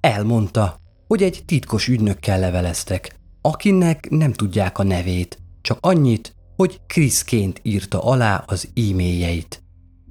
Elmondta, 0.00 0.80
hogy 1.06 1.22
egy 1.22 1.42
titkos 1.46 1.88
ügynökkel 1.88 2.40
leveleztek, 2.40 3.14
akinek 3.40 4.10
nem 4.10 4.32
tudják 4.32 4.78
a 4.78 4.82
nevét, 4.82 5.38
csak 5.60 5.78
annyit, 5.80 6.34
hogy 6.56 6.80
Kriszként 6.86 7.60
írta 7.62 8.02
alá 8.02 8.44
az 8.46 8.68
e-mailjeit. 8.74 9.62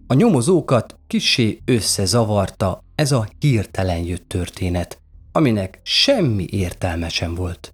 A 0.07 0.13
nyomozókat 0.13 0.99
kissé 1.07 1.59
összezavarta 1.65 2.83
ez 2.95 3.11
a 3.11 3.29
hirtelen 3.39 3.99
jött 3.99 4.27
történet, 4.27 5.01
aminek 5.31 5.79
semmi 5.83 6.45
értelme 6.49 7.09
sem 7.09 7.35
volt. 7.35 7.73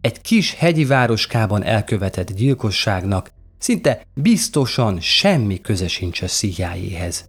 Egy 0.00 0.20
kis 0.20 0.54
hegyi 0.54 0.84
városkában 0.84 1.62
elkövetett 1.64 2.32
gyilkosságnak 2.32 3.30
szinte 3.58 4.02
biztosan 4.14 5.00
semmi 5.00 5.60
köze 5.60 5.88
sincs 5.88 6.22
a 6.22 6.26
CIA-hez. 6.26 7.28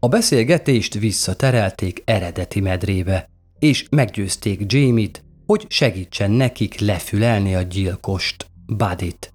A 0.00 0.08
beszélgetést 0.08 0.94
visszaterelték 0.94 2.02
eredeti 2.04 2.60
medrébe, 2.60 3.28
és 3.58 3.86
meggyőzték 3.90 4.72
Jamie-t, 4.72 5.24
hogy 5.46 5.66
segítsen 5.68 6.30
nekik 6.30 6.80
lefülelni 6.80 7.54
a 7.54 7.62
gyilkost, 7.62 8.46
Buddy-t. 8.66 9.32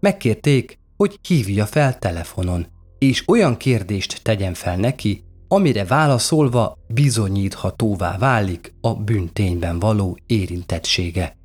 Megkérték, 0.00 0.78
hogy 0.96 1.18
hívja 1.28 1.66
fel 1.66 1.98
telefonon, 1.98 2.66
és 2.98 3.28
olyan 3.28 3.56
kérdést 3.56 4.22
tegyen 4.22 4.54
fel 4.54 4.76
neki, 4.76 5.24
amire 5.48 5.84
válaszolva 5.84 6.78
bizonyíthatóvá 6.88 8.18
válik 8.18 8.74
a 8.80 8.94
bűntényben 8.94 9.78
való 9.78 10.18
érintettsége. 10.26 11.36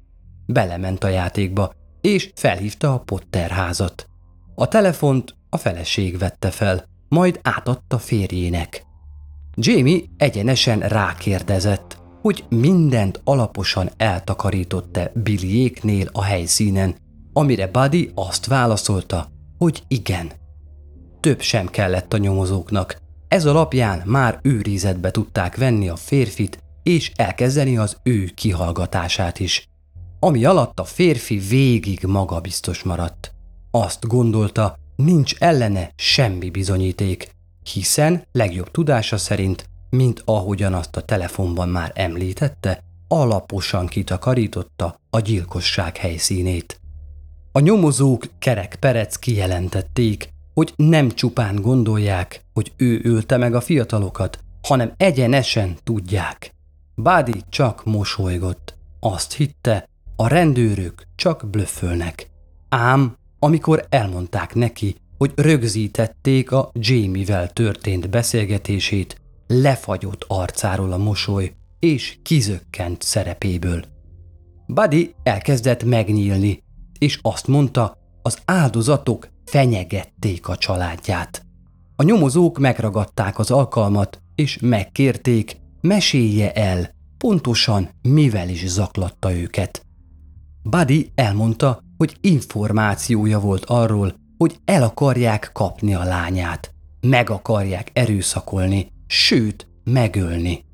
Belement 0.51 1.03
a 1.03 1.07
játékba, 1.07 1.71
és 2.01 2.31
felhívta 2.35 2.93
a 2.93 2.99
Potter 2.99 3.49
házat. 3.49 4.07
A 4.55 4.67
telefont 4.67 5.35
a 5.49 5.57
feleség 5.57 6.17
vette 6.17 6.49
fel, 6.49 6.85
majd 7.07 7.39
átadta 7.43 7.97
férjének. 7.97 8.85
Jamie 9.55 10.01
egyenesen 10.17 10.79
rákérdezett, 10.79 11.97
hogy 12.21 12.43
mindent 12.49 13.21
alaposan 13.23 13.89
eltakarított-e 13.97 15.11
Billyéknél 15.13 16.07
a 16.11 16.23
helyszínen, 16.23 16.95
amire 17.33 17.67
Buddy 17.67 18.11
azt 18.15 18.45
válaszolta, 18.45 19.27
hogy 19.57 19.83
igen. 19.87 20.31
Több 21.19 21.41
sem 21.41 21.67
kellett 21.67 22.13
a 22.13 22.17
nyomozóknak. 22.17 22.97
Ez 23.27 23.45
alapján 23.45 24.01
már 24.05 24.39
őrizetbe 24.41 25.11
tudták 25.11 25.57
venni 25.57 25.89
a 25.89 25.95
férfit, 25.95 26.59
és 26.83 27.11
elkezdeni 27.15 27.77
az 27.77 27.97
ő 28.03 28.23
kihallgatását 28.35 29.39
is. 29.39 29.68
Ami 30.19 30.45
alatt 30.45 30.79
a 30.79 30.83
férfi 30.83 31.37
végig 31.37 32.03
magabiztos 32.03 32.83
maradt. 32.83 33.33
Azt 33.71 34.07
gondolta, 34.07 34.77
nincs 34.95 35.35
ellene 35.37 35.91
semmi 35.95 36.49
bizonyíték, 36.49 37.31
hiszen 37.73 38.23
legjobb 38.31 38.71
tudása 38.71 39.17
szerint, 39.17 39.69
mint 39.89 40.21
ahogyan 40.25 40.73
azt 40.73 40.95
a 40.95 41.01
telefonban 41.01 41.69
már 41.69 41.91
említette, 41.95 42.83
alaposan 43.07 43.87
kitakarította 43.87 44.99
a 45.09 45.19
gyilkosság 45.19 45.97
helyszínét. 45.97 46.79
A 47.51 47.59
nyomozók 47.59 48.25
kerek 48.39 48.75
perec 48.75 49.15
kijelentették, 49.15 50.29
hogy 50.53 50.73
nem 50.75 51.09
csupán 51.09 51.55
gondolják, 51.55 52.43
hogy 52.53 52.71
ő 52.77 52.99
ölte 53.03 53.37
meg 53.37 53.55
a 53.55 53.61
fiatalokat, 53.61 54.39
hanem 54.67 54.93
egyenesen 54.97 55.77
tudják. 55.83 56.53
Bádi 56.95 57.43
csak 57.49 57.85
mosolygott. 57.85 58.77
Azt 58.99 59.33
hitte, 59.33 59.89
a 60.21 60.27
rendőrök 60.27 61.03
csak 61.15 61.49
blöffölnek. 61.49 62.29
Ám 62.69 63.15
amikor 63.39 63.85
elmondták 63.89 64.55
neki, 64.55 64.95
hogy 65.17 65.31
rögzítették 65.35 66.51
a 66.51 66.71
Jamie-vel 66.73 67.49
történt 67.49 68.09
beszélgetését, 68.09 69.21
lefagyott 69.47 70.25
arcáról 70.27 70.91
a 70.91 70.97
mosoly, 70.97 71.53
és 71.79 72.17
kizökkent 72.23 73.01
szerepéből. 73.01 73.83
Buddy 74.67 75.15
elkezdett 75.23 75.83
megnyílni, 75.83 76.63
és 76.97 77.19
azt 77.21 77.47
mondta, 77.47 77.97
az 78.21 78.37
áldozatok 78.45 79.27
fenyegették 79.45 80.47
a 80.47 80.55
családját. 80.55 81.45
A 81.95 82.03
nyomozók 82.03 82.57
megragadták 82.57 83.39
az 83.39 83.51
alkalmat, 83.51 84.21
és 84.35 84.57
megkérték, 84.61 85.57
mesélje 85.81 86.53
el, 86.53 86.89
pontosan 87.17 87.89
mivel 88.01 88.49
is 88.49 88.67
zaklatta 88.67 89.33
őket. 89.35 89.87
Buddy 90.63 91.11
elmondta, 91.15 91.83
hogy 91.97 92.17
információja 92.21 93.39
volt 93.39 93.65
arról, 93.65 94.13
hogy 94.37 94.59
el 94.65 94.83
akarják 94.83 95.49
kapni 95.53 95.93
a 95.93 96.03
lányát, 96.03 96.73
meg 97.01 97.29
akarják 97.29 97.89
erőszakolni, 97.93 98.91
sőt, 99.07 99.67
megölni. 99.83 100.65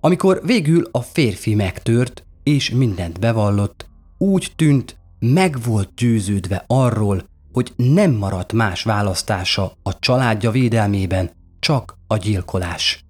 Amikor 0.00 0.40
végül 0.44 0.88
a 0.90 1.00
férfi 1.00 1.54
megtört, 1.54 2.24
és 2.42 2.70
mindent 2.70 3.20
bevallott, 3.20 3.88
úgy 4.18 4.52
tűnt, 4.56 4.98
meg 5.18 5.62
volt 5.64 5.94
győződve 5.94 6.64
arról, 6.66 7.22
hogy 7.52 7.72
nem 7.76 8.12
maradt 8.12 8.52
más 8.52 8.82
választása 8.82 9.72
a 9.82 9.98
családja 9.98 10.50
védelmében, 10.50 11.30
csak 11.58 11.98
a 12.06 12.16
gyilkolás. 12.16 13.04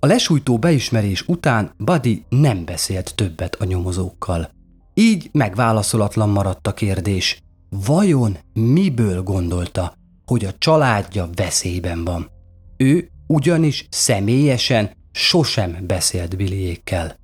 A 0.00 0.06
lesújtó 0.06 0.58
beismerés 0.58 1.28
után 1.28 1.72
Buddy 1.76 2.24
nem 2.28 2.64
beszélt 2.64 3.14
többet 3.14 3.54
a 3.54 3.64
nyomozókkal. 3.64 4.50
Így 4.94 5.28
megválaszolatlan 5.32 6.28
maradt 6.28 6.66
a 6.66 6.72
kérdés, 6.74 7.42
vajon 7.86 8.38
miből 8.52 9.22
gondolta, 9.22 9.94
hogy 10.26 10.44
a 10.44 10.52
családja 10.58 11.28
veszélyben 11.34 12.04
van. 12.04 12.30
Ő 12.76 13.08
ugyanis 13.26 13.86
személyesen 13.90 14.90
sosem 15.12 15.76
beszélt 15.86 16.36
Billyékkel. 16.36 17.18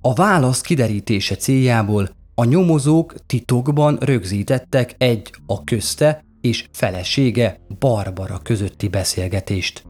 A 0.00 0.14
válasz 0.14 0.60
kiderítése 0.60 1.36
céljából 1.36 2.10
a 2.34 2.44
nyomozók 2.44 3.14
titokban 3.26 3.96
rögzítettek 4.00 4.94
egy 4.98 5.30
a 5.46 5.64
közte 5.64 6.24
és 6.40 6.68
felesége 6.72 7.60
Barbara 7.78 8.38
közötti 8.38 8.88
beszélgetést. 8.88 9.82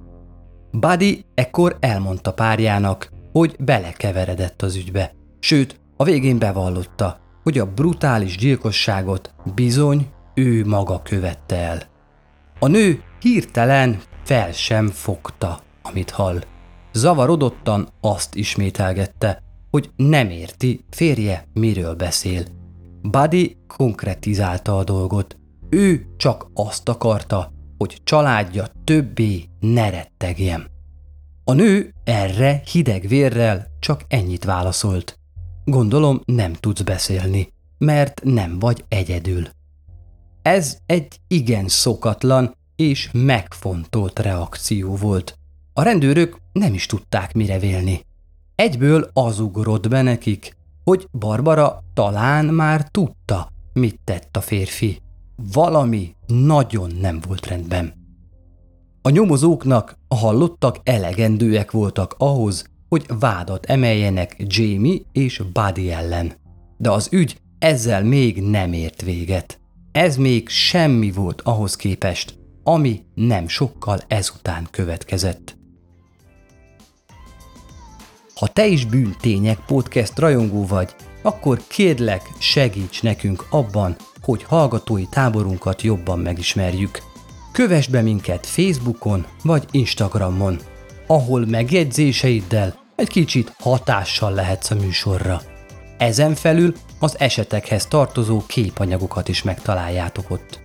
Buddy 0.70 1.24
ekkor 1.34 1.76
elmondta 1.80 2.32
párjának, 2.32 3.12
hogy 3.32 3.56
belekeveredett 3.58 4.62
az 4.62 4.76
ügybe, 4.76 5.14
sőt, 5.40 5.77
a 6.00 6.04
végén 6.04 6.38
bevallotta, 6.38 7.18
hogy 7.42 7.58
a 7.58 7.72
brutális 7.72 8.36
gyilkosságot 8.36 9.34
bizony 9.54 10.08
ő 10.34 10.66
maga 10.66 11.02
követte 11.02 11.56
el. 11.56 11.82
A 12.58 12.66
nő 12.66 13.02
hirtelen 13.20 14.00
fel 14.24 14.52
sem 14.52 14.88
fogta, 14.88 15.60
amit 15.82 16.10
hall. 16.10 16.40
Zavarodottan 16.92 17.88
azt 18.00 18.34
ismételgette, 18.34 19.42
hogy 19.70 19.90
nem 19.96 20.30
érti 20.30 20.84
férje 20.90 21.44
miről 21.52 21.94
beszél. 21.94 22.42
Buddy 23.02 23.56
konkretizálta 23.66 24.78
a 24.78 24.84
dolgot. 24.84 25.36
Ő 25.70 26.06
csak 26.16 26.46
azt 26.54 26.88
akarta, 26.88 27.52
hogy 27.78 27.98
családja 28.04 28.66
többé 28.84 29.44
ne 29.60 29.90
rettegjen. 29.90 30.66
A 31.44 31.52
nő 31.52 31.94
erre 32.04 32.62
hideg 32.72 33.08
vérrel 33.08 33.66
csak 33.80 34.04
ennyit 34.08 34.44
válaszolt. 34.44 35.17
Gondolom 35.70 36.20
nem 36.24 36.52
tudsz 36.52 36.82
beszélni, 36.82 37.52
mert 37.78 38.20
nem 38.24 38.58
vagy 38.58 38.84
egyedül. 38.88 39.48
Ez 40.42 40.78
egy 40.86 41.20
igen 41.26 41.68
szokatlan 41.68 42.54
és 42.76 43.10
megfontolt 43.12 44.18
reakció 44.18 44.96
volt. 44.96 45.38
A 45.72 45.82
rendőrök 45.82 46.36
nem 46.52 46.74
is 46.74 46.86
tudták 46.86 47.34
mire 47.34 47.58
vélni. 47.58 48.04
Egyből 48.54 49.10
az 49.12 49.40
ugrott 49.40 49.88
be 49.88 50.02
nekik, 50.02 50.56
hogy 50.84 51.08
Barbara 51.12 51.82
talán 51.94 52.44
már 52.44 52.88
tudta, 52.90 53.48
mit 53.72 54.00
tett 54.04 54.36
a 54.36 54.40
férfi. 54.40 55.00
Valami 55.52 56.14
nagyon 56.26 56.90
nem 57.00 57.20
volt 57.26 57.46
rendben. 57.46 57.94
A 59.02 59.10
nyomozóknak 59.10 59.98
a 60.08 60.14
hallottak 60.14 60.76
elegendőek 60.82 61.70
voltak 61.70 62.14
ahhoz, 62.18 62.64
hogy 62.88 63.06
vádat 63.18 63.66
emeljenek 63.66 64.36
Jamie 64.38 65.00
és 65.12 65.42
Buddy 65.52 65.90
ellen. 65.90 66.32
De 66.76 66.90
az 66.90 67.08
ügy 67.10 67.40
ezzel 67.58 68.04
még 68.04 68.42
nem 68.42 68.72
ért 68.72 69.02
véget. 69.02 69.60
Ez 69.92 70.16
még 70.16 70.48
semmi 70.48 71.10
volt 71.10 71.40
ahhoz 71.40 71.76
képest, 71.76 72.38
ami 72.62 73.02
nem 73.14 73.48
sokkal 73.48 73.98
ezután 74.08 74.66
következett. 74.70 75.56
Ha 78.34 78.46
te 78.46 78.66
is 78.66 78.84
bűntények 78.84 79.58
podcast 79.66 80.18
rajongó 80.18 80.66
vagy, 80.66 80.94
akkor 81.22 81.60
kérlek 81.66 82.22
segíts 82.38 83.02
nekünk 83.02 83.46
abban, 83.50 83.96
hogy 84.22 84.42
hallgatói 84.42 85.04
táborunkat 85.10 85.82
jobban 85.82 86.18
megismerjük. 86.18 86.98
Kövess 87.52 87.86
be 87.86 88.02
minket 88.02 88.46
Facebookon 88.46 89.26
vagy 89.42 89.64
Instagramon, 89.70 90.58
ahol 91.08 91.46
megjegyzéseiddel 91.46 92.78
egy 92.96 93.08
kicsit 93.08 93.54
hatással 93.58 94.32
lehetsz 94.32 94.70
a 94.70 94.74
műsorra. 94.74 95.40
Ezen 95.98 96.34
felül 96.34 96.74
az 96.98 97.18
esetekhez 97.18 97.86
tartozó 97.86 98.42
képanyagokat 98.46 99.28
is 99.28 99.42
megtaláljátok 99.42 100.30
ott. 100.30 100.60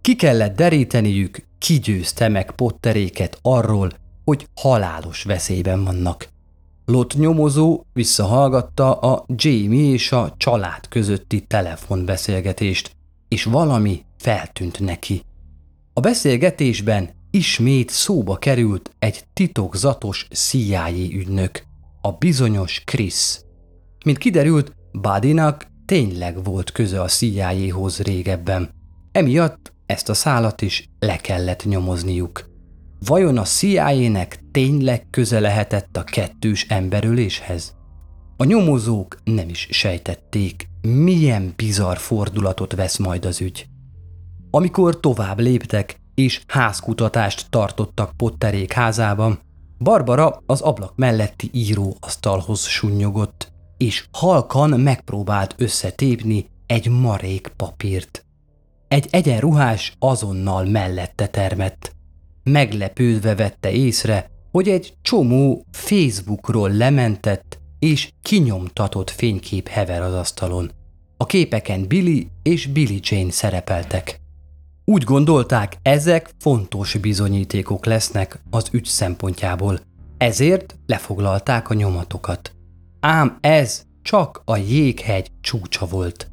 Ki 0.00 0.16
kellett 0.16 0.56
deríteniük, 0.56 1.46
ki 1.58 1.78
győzte 1.78 2.28
meg 2.28 2.50
Potteréket 2.50 3.38
arról, 3.42 3.90
hogy 4.24 4.46
halálos 4.54 5.22
veszélyben 5.22 5.84
vannak. 5.84 6.28
Lot 6.84 7.14
nyomozó 7.14 7.84
visszahallgatta 7.92 8.94
a 8.94 9.24
Jamie 9.28 9.92
és 9.92 10.12
a 10.12 10.34
család 10.36 10.88
közötti 10.88 11.40
telefonbeszélgetést, 11.40 12.90
és 13.28 13.44
valami 13.44 14.04
feltűnt 14.18 14.80
neki. 14.80 15.22
A 15.92 16.00
beszélgetésben 16.00 17.15
ismét 17.36 17.90
szóba 17.90 18.36
került 18.36 18.90
egy 18.98 19.24
titokzatos 19.32 20.26
CIA 20.32 20.88
ügynök, 20.90 21.62
a 22.00 22.12
bizonyos 22.12 22.82
Chris. 22.84 23.38
Mint 24.04 24.18
kiderült, 24.18 24.72
Badinak 25.00 25.66
tényleg 25.84 26.44
volt 26.44 26.72
köze 26.72 27.00
a 27.00 27.06
CIA-hoz 27.06 27.98
régebben. 27.98 28.70
Emiatt 29.12 29.72
ezt 29.86 30.08
a 30.08 30.14
szálat 30.14 30.62
is 30.62 30.88
le 30.98 31.16
kellett 31.16 31.64
nyomozniuk. 31.64 32.50
Vajon 33.06 33.38
a 33.38 33.42
CIA-nek 33.42 34.40
tényleg 34.50 35.06
köze 35.10 35.40
lehetett 35.40 35.96
a 35.96 36.04
kettős 36.04 36.66
emberöléshez? 36.68 37.74
A 38.36 38.44
nyomozók 38.44 39.16
nem 39.24 39.48
is 39.48 39.68
sejtették, 39.70 40.68
milyen 40.80 41.52
bizarr 41.56 41.96
fordulatot 41.96 42.74
vesz 42.74 42.96
majd 42.96 43.24
az 43.24 43.40
ügy. 43.40 43.66
Amikor 44.50 45.00
tovább 45.00 45.40
léptek 45.40 46.04
és 46.16 46.40
házkutatást 46.46 47.46
tartottak 47.50 48.16
Potterék 48.16 48.72
házában, 48.72 49.38
Barbara 49.78 50.42
az 50.46 50.60
ablak 50.60 50.92
melletti 50.96 51.50
íróasztalhoz 51.52 52.66
sunnyogott, 52.66 53.52
és 53.76 54.06
halkan 54.12 54.80
megpróbált 54.80 55.54
összetépni 55.58 56.46
egy 56.66 56.88
marék 56.88 57.52
papírt. 57.56 58.24
Egy 58.88 59.06
egyenruhás 59.10 59.92
azonnal 59.98 60.64
mellette 60.64 61.26
termett. 61.26 61.94
Meglepődve 62.42 63.34
vette 63.34 63.70
észre, 63.70 64.30
hogy 64.50 64.68
egy 64.68 64.94
csomó 65.02 65.64
Facebookról 65.70 66.70
lementett 66.70 67.58
és 67.78 68.12
kinyomtatott 68.22 69.10
fénykép 69.10 69.68
hever 69.68 70.02
az 70.02 70.14
asztalon. 70.14 70.70
A 71.16 71.26
képeken 71.26 71.86
Billy 71.86 72.26
és 72.42 72.66
Billy 72.66 73.00
Jane 73.02 73.30
szerepeltek. 73.30 74.20
Úgy 74.88 75.04
gondolták, 75.04 75.76
ezek 75.82 76.30
fontos 76.38 76.96
bizonyítékok 76.96 77.84
lesznek 77.84 78.40
az 78.50 78.68
ügy 78.72 78.84
szempontjából, 78.84 79.80
ezért 80.18 80.76
lefoglalták 80.86 81.70
a 81.70 81.74
nyomatokat. 81.74 82.52
Ám 83.00 83.38
ez 83.40 83.82
csak 84.02 84.42
a 84.44 84.56
jéghegy 84.56 85.30
csúcsa 85.40 85.86
volt. 85.86 86.30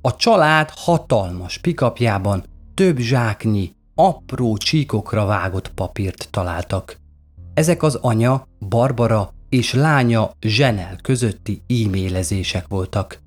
A 0.00 0.16
család 0.16 0.70
hatalmas 0.74 1.58
pikapjában 1.58 2.44
több 2.74 2.98
zsáknyi, 2.98 3.74
apró 3.94 4.56
csíkokra 4.56 5.24
vágott 5.24 5.72
papírt 5.74 6.28
találtak. 6.30 6.98
Ezek 7.54 7.82
az 7.82 7.94
anya, 7.94 8.46
Barbara 8.68 9.32
és 9.48 9.72
lánya 9.72 10.30
Zsenel 10.40 10.96
közötti 11.02 11.62
e-mailezések 11.68 12.66
voltak. 12.68 13.20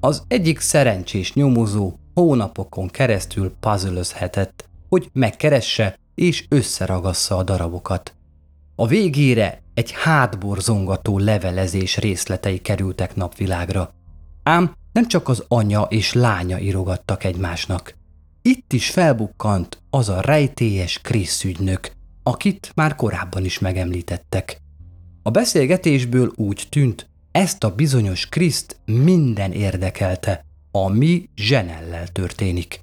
Az 0.00 0.22
egyik 0.28 0.60
szerencsés 0.60 1.34
nyomozó 1.34 1.92
hónapokon 2.14 2.88
keresztül 2.88 3.54
puzzlözhetett, 3.60 4.68
hogy 4.88 5.10
megkeresse 5.12 5.98
és 6.14 6.44
összeragassza 6.48 7.36
a 7.36 7.42
darabokat. 7.42 8.14
A 8.74 8.86
végére 8.86 9.62
egy 9.74 9.92
hátborzongató 9.92 11.18
levelezés 11.18 11.96
részletei 11.96 12.58
kerültek 12.58 13.14
napvilágra. 13.14 13.94
Ám 14.42 14.74
nem 14.92 15.08
csak 15.08 15.28
az 15.28 15.44
anya 15.48 15.82
és 15.82 16.12
lánya 16.12 16.58
írogattak 16.58 17.24
egymásnak. 17.24 17.94
Itt 18.42 18.72
is 18.72 18.90
felbukkant 18.90 19.82
az 19.90 20.08
a 20.08 20.20
rejtélyes 20.20 20.98
Krisz 20.98 21.44
ügynök, 21.44 21.92
akit 22.22 22.72
már 22.74 22.94
korábban 22.94 23.44
is 23.44 23.58
megemlítettek. 23.58 24.60
A 25.22 25.30
beszélgetésből 25.30 26.32
úgy 26.34 26.66
tűnt, 26.68 27.10
ezt 27.32 27.64
a 27.64 27.74
bizonyos 27.74 28.26
Kriszt 28.26 28.76
minden 28.84 29.52
érdekelte, 29.52 30.44
ami 30.72 31.28
zsenellel 31.36 32.08
történik. 32.08 32.80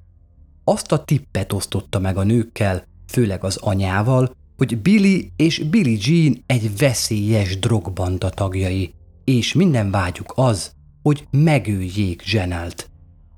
Azt 0.63 0.91
a 0.91 1.03
tippet 1.03 1.53
osztotta 1.53 1.99
meg 1.99 2.17
a 2.17 2.23
nőkkel, 2.23 2.87
főleg 3.07 3.43
az 3.43 3.57
anyával, 3.57 4.35
hogy 4.57 4.77
Billy 4.77 5.31
és 5.35 5.59
Billy 5.59 5.97
Jean 6.01 6.43
egy 6.45 6.77
veszélyes 6.77 7.59
drogbanda 7.59 8.29
tagjai, 8.29 8.93
és 9.23 9.53
minden 9.53 9.91
vágyuk 9.91 10.33
az, 10.35 10.71
hogy 11.01 11.27
megöljék 11.31 12.21
Zsenelt. 12.21 12.89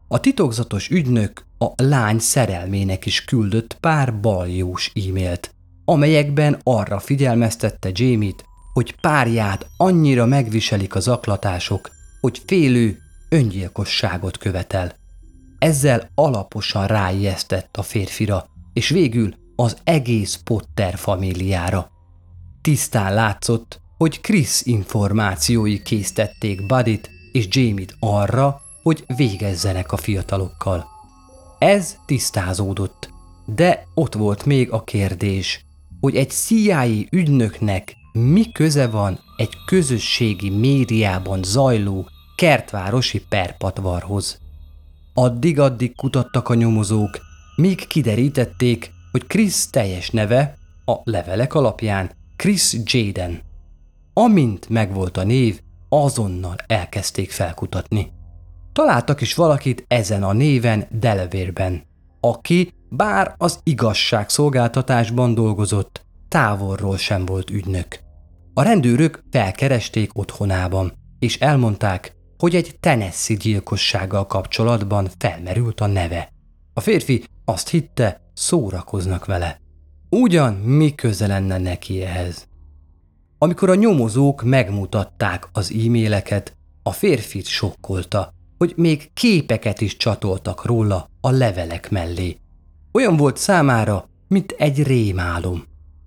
A 0.07 0.19
titokzatos 0.19 0.89
ügynök 0.89 1.45
a 1.57 1.83
lány 1.83 2.19
szerelmének 2.19 3.05
is 3.05 3.25
küldött 3.25 3.77
pár 3.79 4.19
baljós 4.19 4.91
e-mailt, 4.95 5.55
amelyekben 5.85 6.59
arra 6.63 6.99
figyelmeztette 6.99 7.89
Jamie-t, 7.93 8.45
hogy 8.73 8.95
párját 9.01 9.67
annyira 9.77 10.25
megviselik 10.25 10.95
az 10.95 11.07
aklatások, 11.07 11.89
hogy 12.21 12.41
félő 12.45 12.97
öngyilkosságot 13.31 14.37
követel. 14.37 14.95
Ezzel 15.59 16.09
alaposan 16.15 16.87
ráijesztett 16.87 17.77
a 17.77 17.81
férfira, 17.81 18.45
és 18.73 18.89
végül 18.89 19.33
az 19.55 19.77
egész 19.83 20.39
Potter 20.43 20.97
famíliára. 20.97 21.91
Tisztán 22.61 23.13
látszott, 23.13 23.79
hogy 23.97 24.21
Chris 24.21 24.61
információi 24.63 25.81
késztették 25.81 26.65
Budit 26.65 27.09
és 27.31 27.47
Jamie-t 27.49 27.95
arra, 27.99 28.61
hogy 28.83 29.03
végezzenek 29.15 29.91
a 29.91 29.97
fiatalokkal. 29.97 30.85
Ez 31.59 31.97
tisztázódott, 32.05 33.09
de 33.45 33.87
ott 33.93 34.13
volt 34.13 34.45
még 34.45 34.71
a 34.71 34.83
kérdés, 34.83 35.65
hogy 35.99 36.15
egy 36.15 36.29
CIA 36.29 36.85
ügynöknek 37.11 37.95
mi 38.13 38.51
köze 38.51 38.87
van 38.87 39.19
egy 39.37 39.53
közösségi 39.65 40.49
médiában 40.49 41.43
zajló 41.43 42.09
kertvárosi 42.41 43.25
perpatvarhoz. 43.29 44.39
Addig-addig 45.13 45.95
kutattak 45.95 46.49
a 46.49 46.53
nyomozók, 46.53 47.19
míg 47.55 47.87
kiderítették, 47.87 48.91
hogy 49.11 49.27
Chris 49.27 49.69
teljes 49.69 50.09
neve 50.09 50.57
a 50.85 50.95
levelek 51.03 51.53
alapján 51.53 52.11
Chris 52.35 52.75
Jaden. 52.83 53.41
Amint 54.13 54.69
megvolt 54.69 55.17
a 55.17 55.23
név, 55.23 55.59
azonnal 55.89 56.55
elkezdték 56.67 57.31
felkutatni. 57.31 58.11
Találtak 58.73 59.21
is 59.21 59.35
valakit 59.35 59.85
ezen 59.87 60.23
a 60.23 60.33
néven 60.33 60.87
Delaware-ben, 60.91 61.83
aki 62.19 62.73
bár 62.89 63.35
az 63.37 63.59
igazságszolgáltatásban 63.63 65.33
dolgozott, 65.33 66.05
távolról 66.27 66.97
sem 66.97 67.25
volt 67.25 67.49
ügynök. 67.49 67.99
A 68.53 68.61
rendőrök 68.61 69.23
felkeresték 69.31 70.17
otthonában, 70.17 70.93
és 71.19 71.39
elmondták, 71.39 72.19
hogy 72.41 72.55
egy 72.55 72.75
Tennessee 72.79 73.37
gyilkossággal 73.37 74.27
kapcsolatban 74.27 75.09
felmerült 75.17 75.81
a 75.81 75.85
neve. 75.85 76.31
A 76.73 76.79
férfi 76.79 77.23
azt 77.45 77.69
hitte, 77.69 78.21
szórakoznak 78.33 79.25
vele. 79.25 79.59
Ugyan 80.09 80.53
mi 80.53 80.95
köze 80.95 81.27
lenne 81.27 81.57
neki 81.57 82.01
ehhez? 82.01 82.47
Amikor 83.37 83.69
a 83.69 83.75
nyomozók 83.75 84.43
megmutatták 84.43 85.49
az 85.51 85.71
e-maileket, 85.71 86.57
a 86.83 86.91
férfit 86.91 87.45
sokkolta, 87.45 88.33
hogy 88.57 88.73
még 88.75 89.09
képeket 89.13 89.81
is 89.81 89.97
csatoltak 89.97 90.65
róla 90.65 91.09
a 91.21 91.29
levelek 91.29 91.89
mellé. 91.89 92.37
Olyan 92.91 93.17
volt 93.17 93.37
számára, 93.37 94.09
mint 94.27 94.55
egy 94.57 94.83
rémálom. 94.83 95.63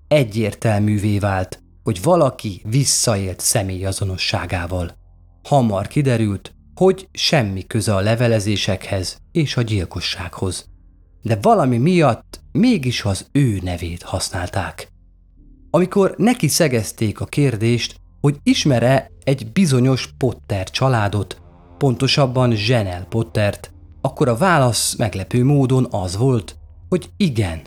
Egyértelművé 0.09 1.19
vált, 1.19 1.63
hogy 1.83 2.03
valaki 2.03 2.63
visszaélt 2.65 3.41
személyazonosságával. 3.41 5.03
Hamar 5.45 5.87
kiderült, 5.87 6.55
hogy 6.75 7.09
semmi 7.13 7.67
köze 7.67 7.95
a 7.95 8.01
levelezésekhez 8.01 9.19
és 9.33 9.57
a 9.57 9.63
gyilkossághoz. 9.63 10.69
De 11.23 11.39
valami 11.41 11.79
miatt 11.79 12.41
mégis 12.53 13.05
az 13.05 13.27
ő 13.33 13.59
nevét 13.63 14.03
használták. 14.03 14.89
Amikor 15.71 16.15
neki 16.17 16.49
szegezték 16.49 17.21
a 17.21 17.25
kérdést, 17.25 17.97
hogy 18.21 18.37
ismere 18.43 19.11
egy 19.25 19.53
bizonyos 19.53 20.15
Potter 20.19 20.71
családot, 20.71 21.43
pontosabban 21.79 22.55
Zsenel 22.55 23.05
Pottert, 23.05 23.73
akkor 24.01 24.29
a 24.29 24.37
válasz 24.37 24.97
meglepő 24.97 25.45
módon 25.45 25.87
az 25.91 26.17
volt, 26.17 26.57
hogy 26.89 27.11
igen. 27.17 27.61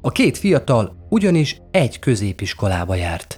A 0.00 0.10
két 0.10 0.38
fiatal 0.38 1.06
ugyanis 1.08 1.60
egy 1.70 1.98
középiskolába 1.98 2.94
járt. 2.94 3.35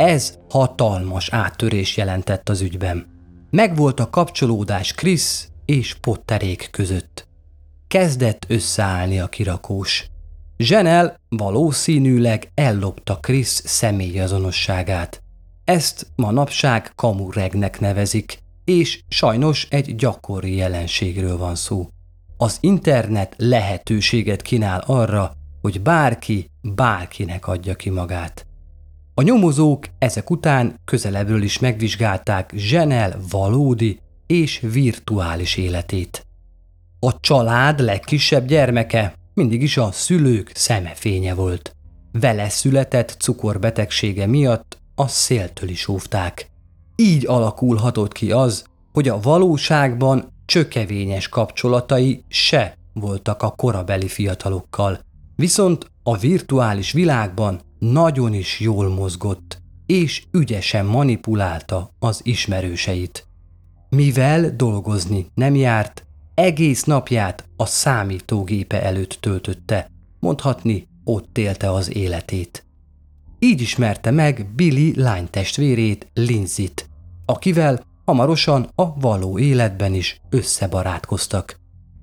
Ez 0.00 0.38
hatalmas 0.48 1.28
áttörés 1.28 1.96
jelentett 1.96 2.48
az 2.48 2.60
ügyben. 2.60 3.06
Megvolt 3.50 4.00
a 4.00 4.10
kapcsolódás 4.10 4.92
Chris 4.92 5.48
és 5.64 5.94
Potterék 5.94 6.68
között. 6.70 7.28
Kezdett 7.88 8.44
összeállni 8.48 9.20
a 9.20 9.26
kirakós. 9.26 10.06
Zsenel 10.56 11.16
valószínűleg 11.28 12.50
ellopta 12.54 13.16
Chris 13.16 13.46
személyazonosságát. 13.46 15.22
Ezt 15.64 16.06
manapság 16.16 16.92
kamuregnek 16.94 17.80
nevezik, 17.80 18.38
és 18.64 19.02
sajnos 19.08 19.66
egy 19.70 19.94
gyakori 19.94 20.54
jelenségről 20.56 21.36
van 21.36 21.54
szó. 21.54 21.88
Az 22.36 22.58
internet 22.60 23.34
lehetőséget 23.36 24.42
kínál 24.42 24.82
arra, 24.86 25.32
hogy 25.60 25.80
bárki 25.80 26.50
bárkinek 26.62 27.46
adja 27.46 27.74
ki 27.74 27.90
magát. 27.90 28.44
A 29.20 29.22
nyomozók 29.22 29.86
ezek 29.98 30.30
után 30.30 30.80
közelebbről 30.84 31.42
is 31.42 31.58
megvizsgálták 31.58 32.52
Zsenel 32.56 33.20
valódi 33.30 34.00
és 34.26 34.60
virtuális 34.72 35.56
életét. 35.56 36.26
A 37.00 37.20
család 37.20 37.80
legkisebb 37.80 38.46
gyermeke 38.46 39.14
mindig 39.34 39.62
is 39.62 39.76
a 39.76 39.92
szülők 39.92 40.50
szemefénye 40.54 41.34
volt. 41.34 41.76
Vele 42.12 42.48
született 42.48 43.16
cukorbetegsége 43.18 44.26
miatt 44.26 44.78
a 44.94 45.08
széltől 45.08 45.68
is 45.68 45.88
óvták. 45.88 46.50
Így 46.96 47.26
alakulhatott 47.26 48.12
ki 48.12 48.32
az, 48.32 48.64
hogy 48.92 49.08
a 49.08 49.20
valóságban 49.20 50.32
csökevényes 50.46 51.28
kapcsolatai 51.28 52.24
se 52.28 52.76
voltak 52.92 53.42
a 53.42 53.50
korabeli 53.50 54.08
fiatalokkal, 54.08 55.00
viszont 55.36 55.90
a 56.02 56.16
virtuális 56.16 56.92
világban 56.92 57.60
nagyon 57.80 58.34
is 58.34 58.60
jól 58.60 58.88
mozgott, 58.88 59.62
és 59.86 60.24
ügyesen 60.30 60.86
manipulálta 60.86 61.90
az 61.98 62.20
ismerőseit. 62.22 63.26
Mivel 63.88 64.56
dolgozni 64.56 65.26
nem 65.34 65.54
járt, 65.54 66.06
egész 66.34 66.84
napját 66.84 67.44
a 67.56 67.66
számítógépe 67.66 68.82
előtt 68.82 69.18
töltötte, 69.20 69.90
mondhatni 70.20 70.88
ott 71.04 71.38
élte 71.38 71.72
az 71.72 71.96
életét. 71.96 72.64
Így 73.38 73.60
ismerte 73.60 74.10
meg 74.10 74.46
Billy 74.54 74.92
lánytestvérét, 74.96 76.10
Linzit, 76.14 76.88
akivel 77.26 77.84
hamarosan 78.04 78.70
a 78.74 78.98
való 78.98 79.38
életben 79.38 79.94
is 79.94 80.20
összebarátkoztak. 80.30 81.58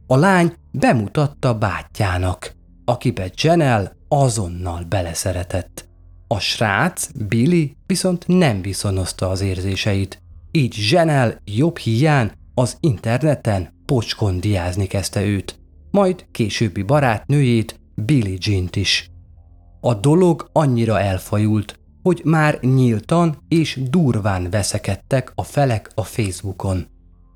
A 0.08 0.16
lány 0.16 0.54
bemutatta 0.72 1.58
bátyjának, 1.58 2.56
akibe 2.86 3.32
Janel 3.36 3.97
azonnal 4.08 4.84
beleszeretett. 4.90 5.88
A 6.28 6.40
srác, 6.40 7.10
Billy 7.28 7.76
viszont 7.86 8.28
nem 8.28 8.62
viszonozta 8.62 9.30
az 9.30 9.42
érzéseit, 9.42 10.22
így 10.52 10.76
Janel 10.90 11.42
jobb 11.46 11.78
hiány 11.78 12.32
az 12.54 12.78
interneten 12.80 13.74
pocskon 13.86 14.40
diázni 14.40 14.88
kezdte 14.88 15.26
őt, 15.26 15.60
majd 15.92 16.26
későbbi 16.32 16.82
barátnőjét, 16.82 17.80
Billy 17.96 18.38
Jean-t 18.42 18.76
is. 18.76 19.10
A 19.82 19.94
dolog 19.94 20.50
annyira 20.54 21.00
elfajult, 21.00 21.80
hogy 22.04 22.22
már 22.24 22.60
nyíltan 22.62 23.38
és 23.48 23.80
durván 23.90 24.50
veszekedtek 24.50 25.32
a 25.36 25.44
felek 25.44 25.92
a 25.96 26.04
Facebookon. 26.04 26.88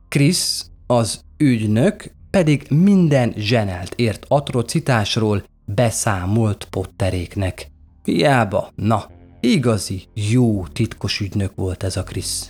Chris, 0.08 0.62
az 0.88 1.22
ügynök, 1.38 2.12
pedig 2.30 2.68
minden 2.70 3.34
zsenelt 3.38 3.94
ért 3.96 4.26
atrocitásról 4.28 5.44
beszámolt 5.66 6.68
Potteréknek. 6.70 7.72
Hiába, 8.04 8.70
na, 8.76 9.10
igazi, 9.40 10.04
jó 10.14 10.68
titkos 10.68 11.20
ügynök 11.20 11.52
volt 11.56 11.84
ez 11.84 11.98
a 11.98 12.04
Chris. 12.04 12.50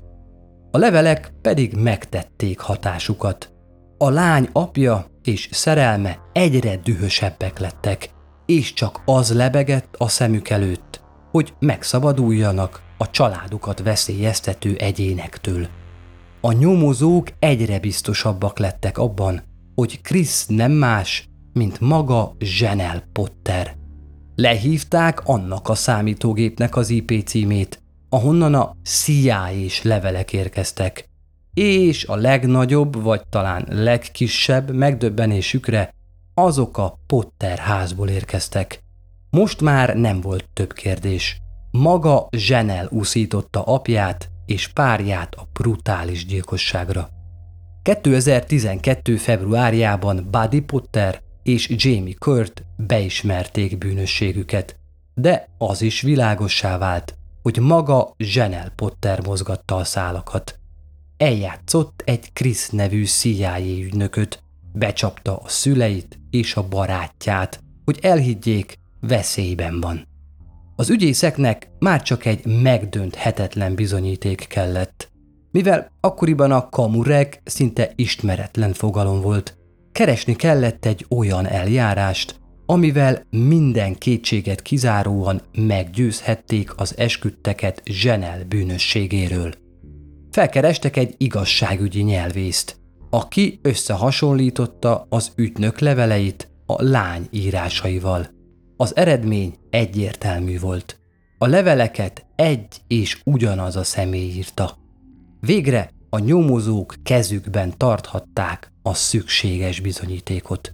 A 0.72 0.78
levelek 0.78 1.34
pedig 1.42 1.74
megtették 1.74 2.60
hatásukat. 2.60 3.52
A 3.98 4.10
lány 4.10 4.50
apja 4.52 5.06
és 5.24 5.50
szerelme 5.52 6.20
egyre 6.34 6.78
dühösebbek 6.78 7.60
lettek, 7.60 8.10
és 8.46 8.74
csak 8.74 9.02
az 9.06 9.34
lebegett 9.34 9.96
a 9.98 10.08
szemük 10.08 10.50
előtt, 10.50 11.02
hogy 11.32 11.54
megszabaduljanak 11.60 12.82
a 12.98 13.10
családukat 13.10 13.82
veszélyeztető 13.82 14.76
egyénektől. 14.76 15.68
A 16.42 16.52
nyomozók 16.52 17.28
egyre 17.40 17.80
biztosabbak 17.80 18.60
lettek 18.60 18.98
abban, 18.98 19.42
hogy 19.76 20.02
Chris 20.02 20.46
nem 20.48 20.72
más, 20.72 21.30
mint 21.54 21.80
maga 21.80 22.36
Janel 22.40 23.04
Potter. 23.12 23.76
Lehívták 24.36 25.22
annak 25.26 25.70
a 25.70 25.76
számítógépnek 25.76 26.76
az 26.76 26.90
IP 26.90 27.24
címét, 27.26 27.82
ahonnan 28.10 28.54
a 28.54 28.76
CIA 28.84 29.48
és 29.52 29.82
levelek 29.82 30.34
érkeztek, 30.34 31.10
és 31.54 32.06
a 32.06 32.16
legnagyobb, 32.16 33.02
vagy 33.04 33.22
talán 33.30 33.66
legkisebb 33.70 34.72
megdöbbenésükre 34.72 35.94
azok 36.34 36.78
a 36.78 37.00
Potter 37.08 37.58
házból 37.58 38.08
érkeztek. 38.08 38.84
Most 39.30 39.62
már 39.62 39.96
nem 39.96 40.22
volt 40.22 40.50
több 40.54 40.74
kérdés. 40.74 41.42
Maga 41.72 42.28
Zsenel 42.32 42.88
úszította 42.92 43.64
apját 43.64 44.30
és 44.46 44.68
párját 44.68 45.36
a 45.36 45.48
brutális 45.54 46.26
gyilkosságra. 46.26 47.10
2012. 47.84 49.16
februárjában 49.16 50.28
Buddy 50.32 50.60
Potter 50.60 51.22
és 51.44 51.74
Jamie 51.76 52.16
Kurt 52.18 52.64
beismerték 52.78 53.78
bűnösségüket, 53.78 54.76
de 55.14 55.48
az 55.58 55.82
is 55.82 56.02
világossá 56.02 56.78
vált, 56.78 57.16
hogy 57.42 57.58
maga 57.60 58.14
Zsenel 58.18 58.70
Potter 58.70 59.26
mozgatta 59.26 59.76
a 59.76 59.84
szálakat. 59.84 60.60
Eljátszott 61.18 62.02
egy 62.06 62.34
Chris 62.34 62.70
nevű 62.70 63.06
CIA 63.06 63.60
ügynököt, 63.60 64.44
becsapta 64.74 65.38
a 65.38 65.48
szüleit 65.48 66.20
és 66.30 66.56
a 66.56 66.68
barátját, 66.68 67.64
hogy 67.86 68.00
elhiggyék, 68.02 68.80
veszélyben 69.00 69.82
van. 69.82 70.08
Az 70.76 70.90
ügyészeknek 70.90 71.70
már 71.80 72.02
csak 72.02 72.26
egy 72.26 72.46
megdönthetetlen 72.46 73.76
bizonyíték 73.76 74.48
kellett. 74.48 75.12
Mivel 75.52 75.92
akkoriban 76.00 76.52
a 76.52 76.70
kamurek 76.70 77.42
szinte 77.44 77.92
ismeretlen 77.96 78.74
fogalom 78.74 79.22
volt, 79.22 79.58
keresni 79.92 80.36
kellett 80.36 80.86
egy 80.86 81.06
olyan 81.10 81.48
eljárást, 81.48 82.40
amivel 82.66 83.26
minden 83.30 83.96
kétséget 83.98 84.62
kizáróan 84.62 85.42
meggyőzhették 85.52 86.80
az 86.80 86.98
esküdteket 86.98 87.82
Zsenel 87.86 88.44
bűnösségéről. 88.44 89.54
Felkerestek 90.32 90.98
egy 90.98 91.16
igazságügyi 91.18 92.02
nyelvészt, 92.02 92.80
aki 93.10 93.60
összehasonlította 93.62 95.06
az 95.10 95.32
ügynök 95.36 95.80
leveleit 95.80 96.50
a 96.66 96.84
lány 96.84 97.28
írásaival. 97.32 98.28
Az 98.78 98.96
eredmény 98.96 99.56
egyértelmű 99.70 100.60
volt. 100.60 101.00
A 101.38 101.48
leveleket 101.48 102.26
egy 102.36 102.68
és 102.88 103.22
ugyanaz 103.24 103.76
a 103.76 103.84
személy 103.84 104.30
írta. 104.30 104.78
Végre 105.40 105.92
a 106.14 106.20
nyomozók 106.20 106.96
kezükben 107.04 107.78
tarthatták 107.78 108.72
a 108.82 108.94
szükséges 108.94 109.80
bizonyítékot. 109.80 110.74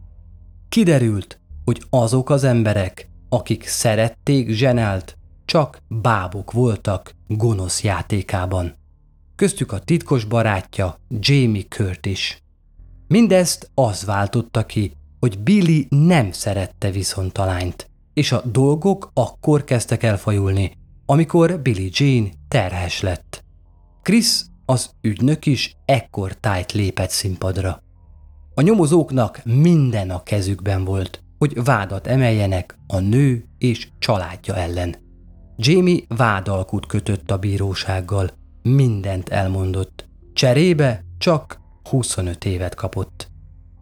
Kiderült, 0.69 1.39
hogy 1.65 1.84
azok 1.89 2.30
az 2.30 2.43
emberek, 2.43 3.08
akik 3.30 3.67
szerették 3.67 4.50
zsenelt, 4.50 5.17
csak 5.45 5.82
bábok 5.88 6.52
voltak 6.52 7.15
gonosz 7.28 7.84
játékában. 7.84 8.76
Köztük 9.36 9.71
a 9.71 9.80
titkos 9.80 10.23
barátja 10.26 11.00
Jamie 11.10 11.65
Kurt 11.69 12.06
is. 12.06 12.43
Mindezt 13.08 13.71
az 13.73 14.06
váltotta 14.06 14.65
ki, 14.65 14.91
hogy 15.19 15.39
Billy 15.39 15.88
nem 15.89 16.32
szerette 16.32 16.91
viszont 16.91 17.38
a 17.38 17.45
lányt, 17.45 17.89
és 18.13 18.32
a 18.32 18.41
dolgok 18.45 19.12
akkor 19.13 19.63
kezdtek 19.63 20.04
elfajulni, 20.04 20.71
amikor 21.06 21.60
Billy 21.60 21.89
Jean 21.93 22.32
terhes 22.47 23.02
lett. 23.02 23.43
Chris, 24.02 24.41
az 24.69 24.89
ügynök 25.01 25.45
is 25.45 25.77
ekkor 25.86 26.34
tájt 26.34 26.71
lépett 26.71 27.10
színpadra. 27.10 27.82
A 28.53 28.62
nyomozóknak 28.62 29.41
minden 29.43 30.10
a 30.10 30.23
kezükben 30.23 30.84
volt, 30.84 31.23
hogy 31.38 31.63
vádat 31.63 32.08
emeljenek 32.08 32.77
a 32.88 32.99
nő 32.99 33.45
és 33.58 33.88
családja 33.99 34.56
ellen. 34.56 34.95
Jamie 35.58 36.01
vádalkut 36.08 36.86
kötött 36.86 37.32
a 37.32 37.38
bírósággal, 37.38 38.30
mindent 38.62 39.30
elmondott. 39.30 40.08
Cserébe 40.34 41.03
csak 41.17 41.60
25 41.89 42.45
évet 42.45 42.75
kapott. 42.75 43.27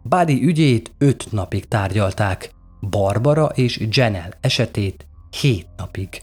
Buddy 0.02 0.44
ügyét 0.44 0.92
öt 0.98 1.32
napig 1.32 1.68
tárgyalták, 1.68 2.50
Barbara 2.80 3.46
és 3.46 3.86
Janel 3.90 4.32
esetét 4.40 5.06
hét 5.40 5.68
napig. 5.76 6.22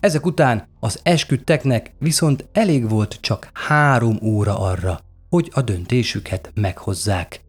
Ezek 0.00 0.26
után 0.26 0.68
az 0.80 1.00
esküdteknek 1.02 1.92
viszont 1.98 2.48
elég 2.52 2.88
volt 2.88 3.18
csak 3.20 3.50
három 3.52 4.18
óra 4.22 4.58
arra, 4.58 5.00
hogy 5.28 5.50
a 5.54 5.62
döntésüket 5.62 6.50
meghozzák. 6.54 7.40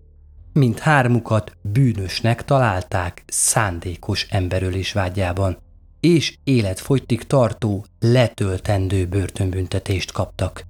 Mint 0.54 0.80
hármukat 0.80 1.58
bűnösnek 1.62 2.46
találták 2.46 3.24
szándékos 3.28 4.28
emberölés 4.30 4.94
vágyában, 4.94 5.58
és 6.00 6.38
életfogytig 6.44 7.24
tartó, 7.24 7.86
letöltendő 8.00 9.08
börtönbüntetést 9.08 10.12
kaptak. 10.12 10.64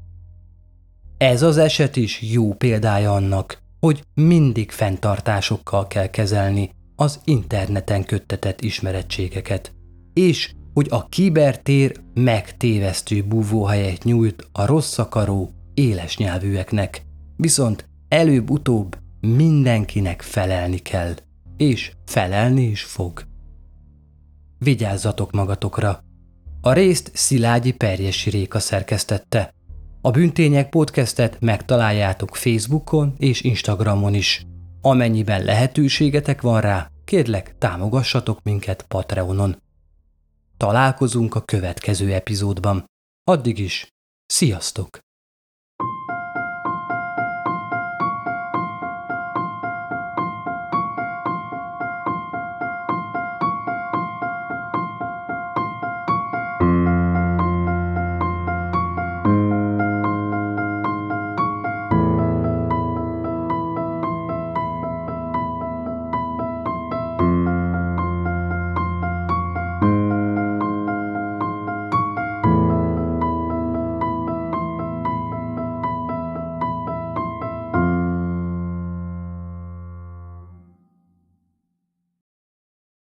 Ez 1.17 1.41
az 1.41 1.57
eset 1.57 1.95
is 1.95 2.21
jó 2.21 2.53
példája 2.53 3.13
annak, 3.13 3.61
hogy 3.79 4.03
mindig 4.13 4.71
fenntartásokkal 4.71 5.87
kell 5.87 6.07
kezelni 6.07 6.71
az 6.95 7.21
interneten 7.23 8.03
köttetett 8.03 8.61
ismerettségeket, 8.61 9.73
és 10.13 10.53
hogy 10.79 10.87
a 10.91 11.09
kibertér 11.09 11.99
megtévesztő 12.13 13.23
búvóhelyet 13.23 14.03
nyújt 14.03 14.47
a 14.51 14.65
rossz 14.65 14.97
akaró, 14.97 15.51
éles 15.73 16.17
nyelvűeknek, 16.17 17.01
viszont 17.35 17.89
előbb-utóbb 18.07 18.97
mindenkinek 19.19 20.21
felelni 20.21 20.77
kell, 20.77 21.13
és 21.57 21.91
felelni 22.05 22.61
is 22.61 22.83
fog. 22.83 23.23
Vigyázzatok 24.57 25.31
magatokra! 25.31 26.03
A 26.61 26.73
részt 26.73 27.11
Szilágyi 27.13 27.71
Perjesi 27.71 28.29
Réka 28.29 28.59
szerkesztette. 28.59 29.53
A 30.01 30.11
Bűntények 30.11 30.69
podcastet 30.69 31.37
megtaláljátok 31.39 32.35
Facebookon 32.35 33.13
és 33.17 33.41
Instagramon 33.41 34.13
is. 34.13 34.45
Amennyiben 34.81 35.43
lehetőségetek 35.43 36.41
van 36.41 36.61
rá, 36.61 36.89
kérlek 37.05 37.55
támogassatok 37.57 38.39
minket 38.43 38.85
Patreonon. 38.87 39.67
Találkozunk 40.59 41.35
a 41.35 41.41
következő 41.41 42.13
epizódban. 42.13 42.85
Addig 43.23 43.59
is, 43.59 43.87
sziasztok! 44.25 44.99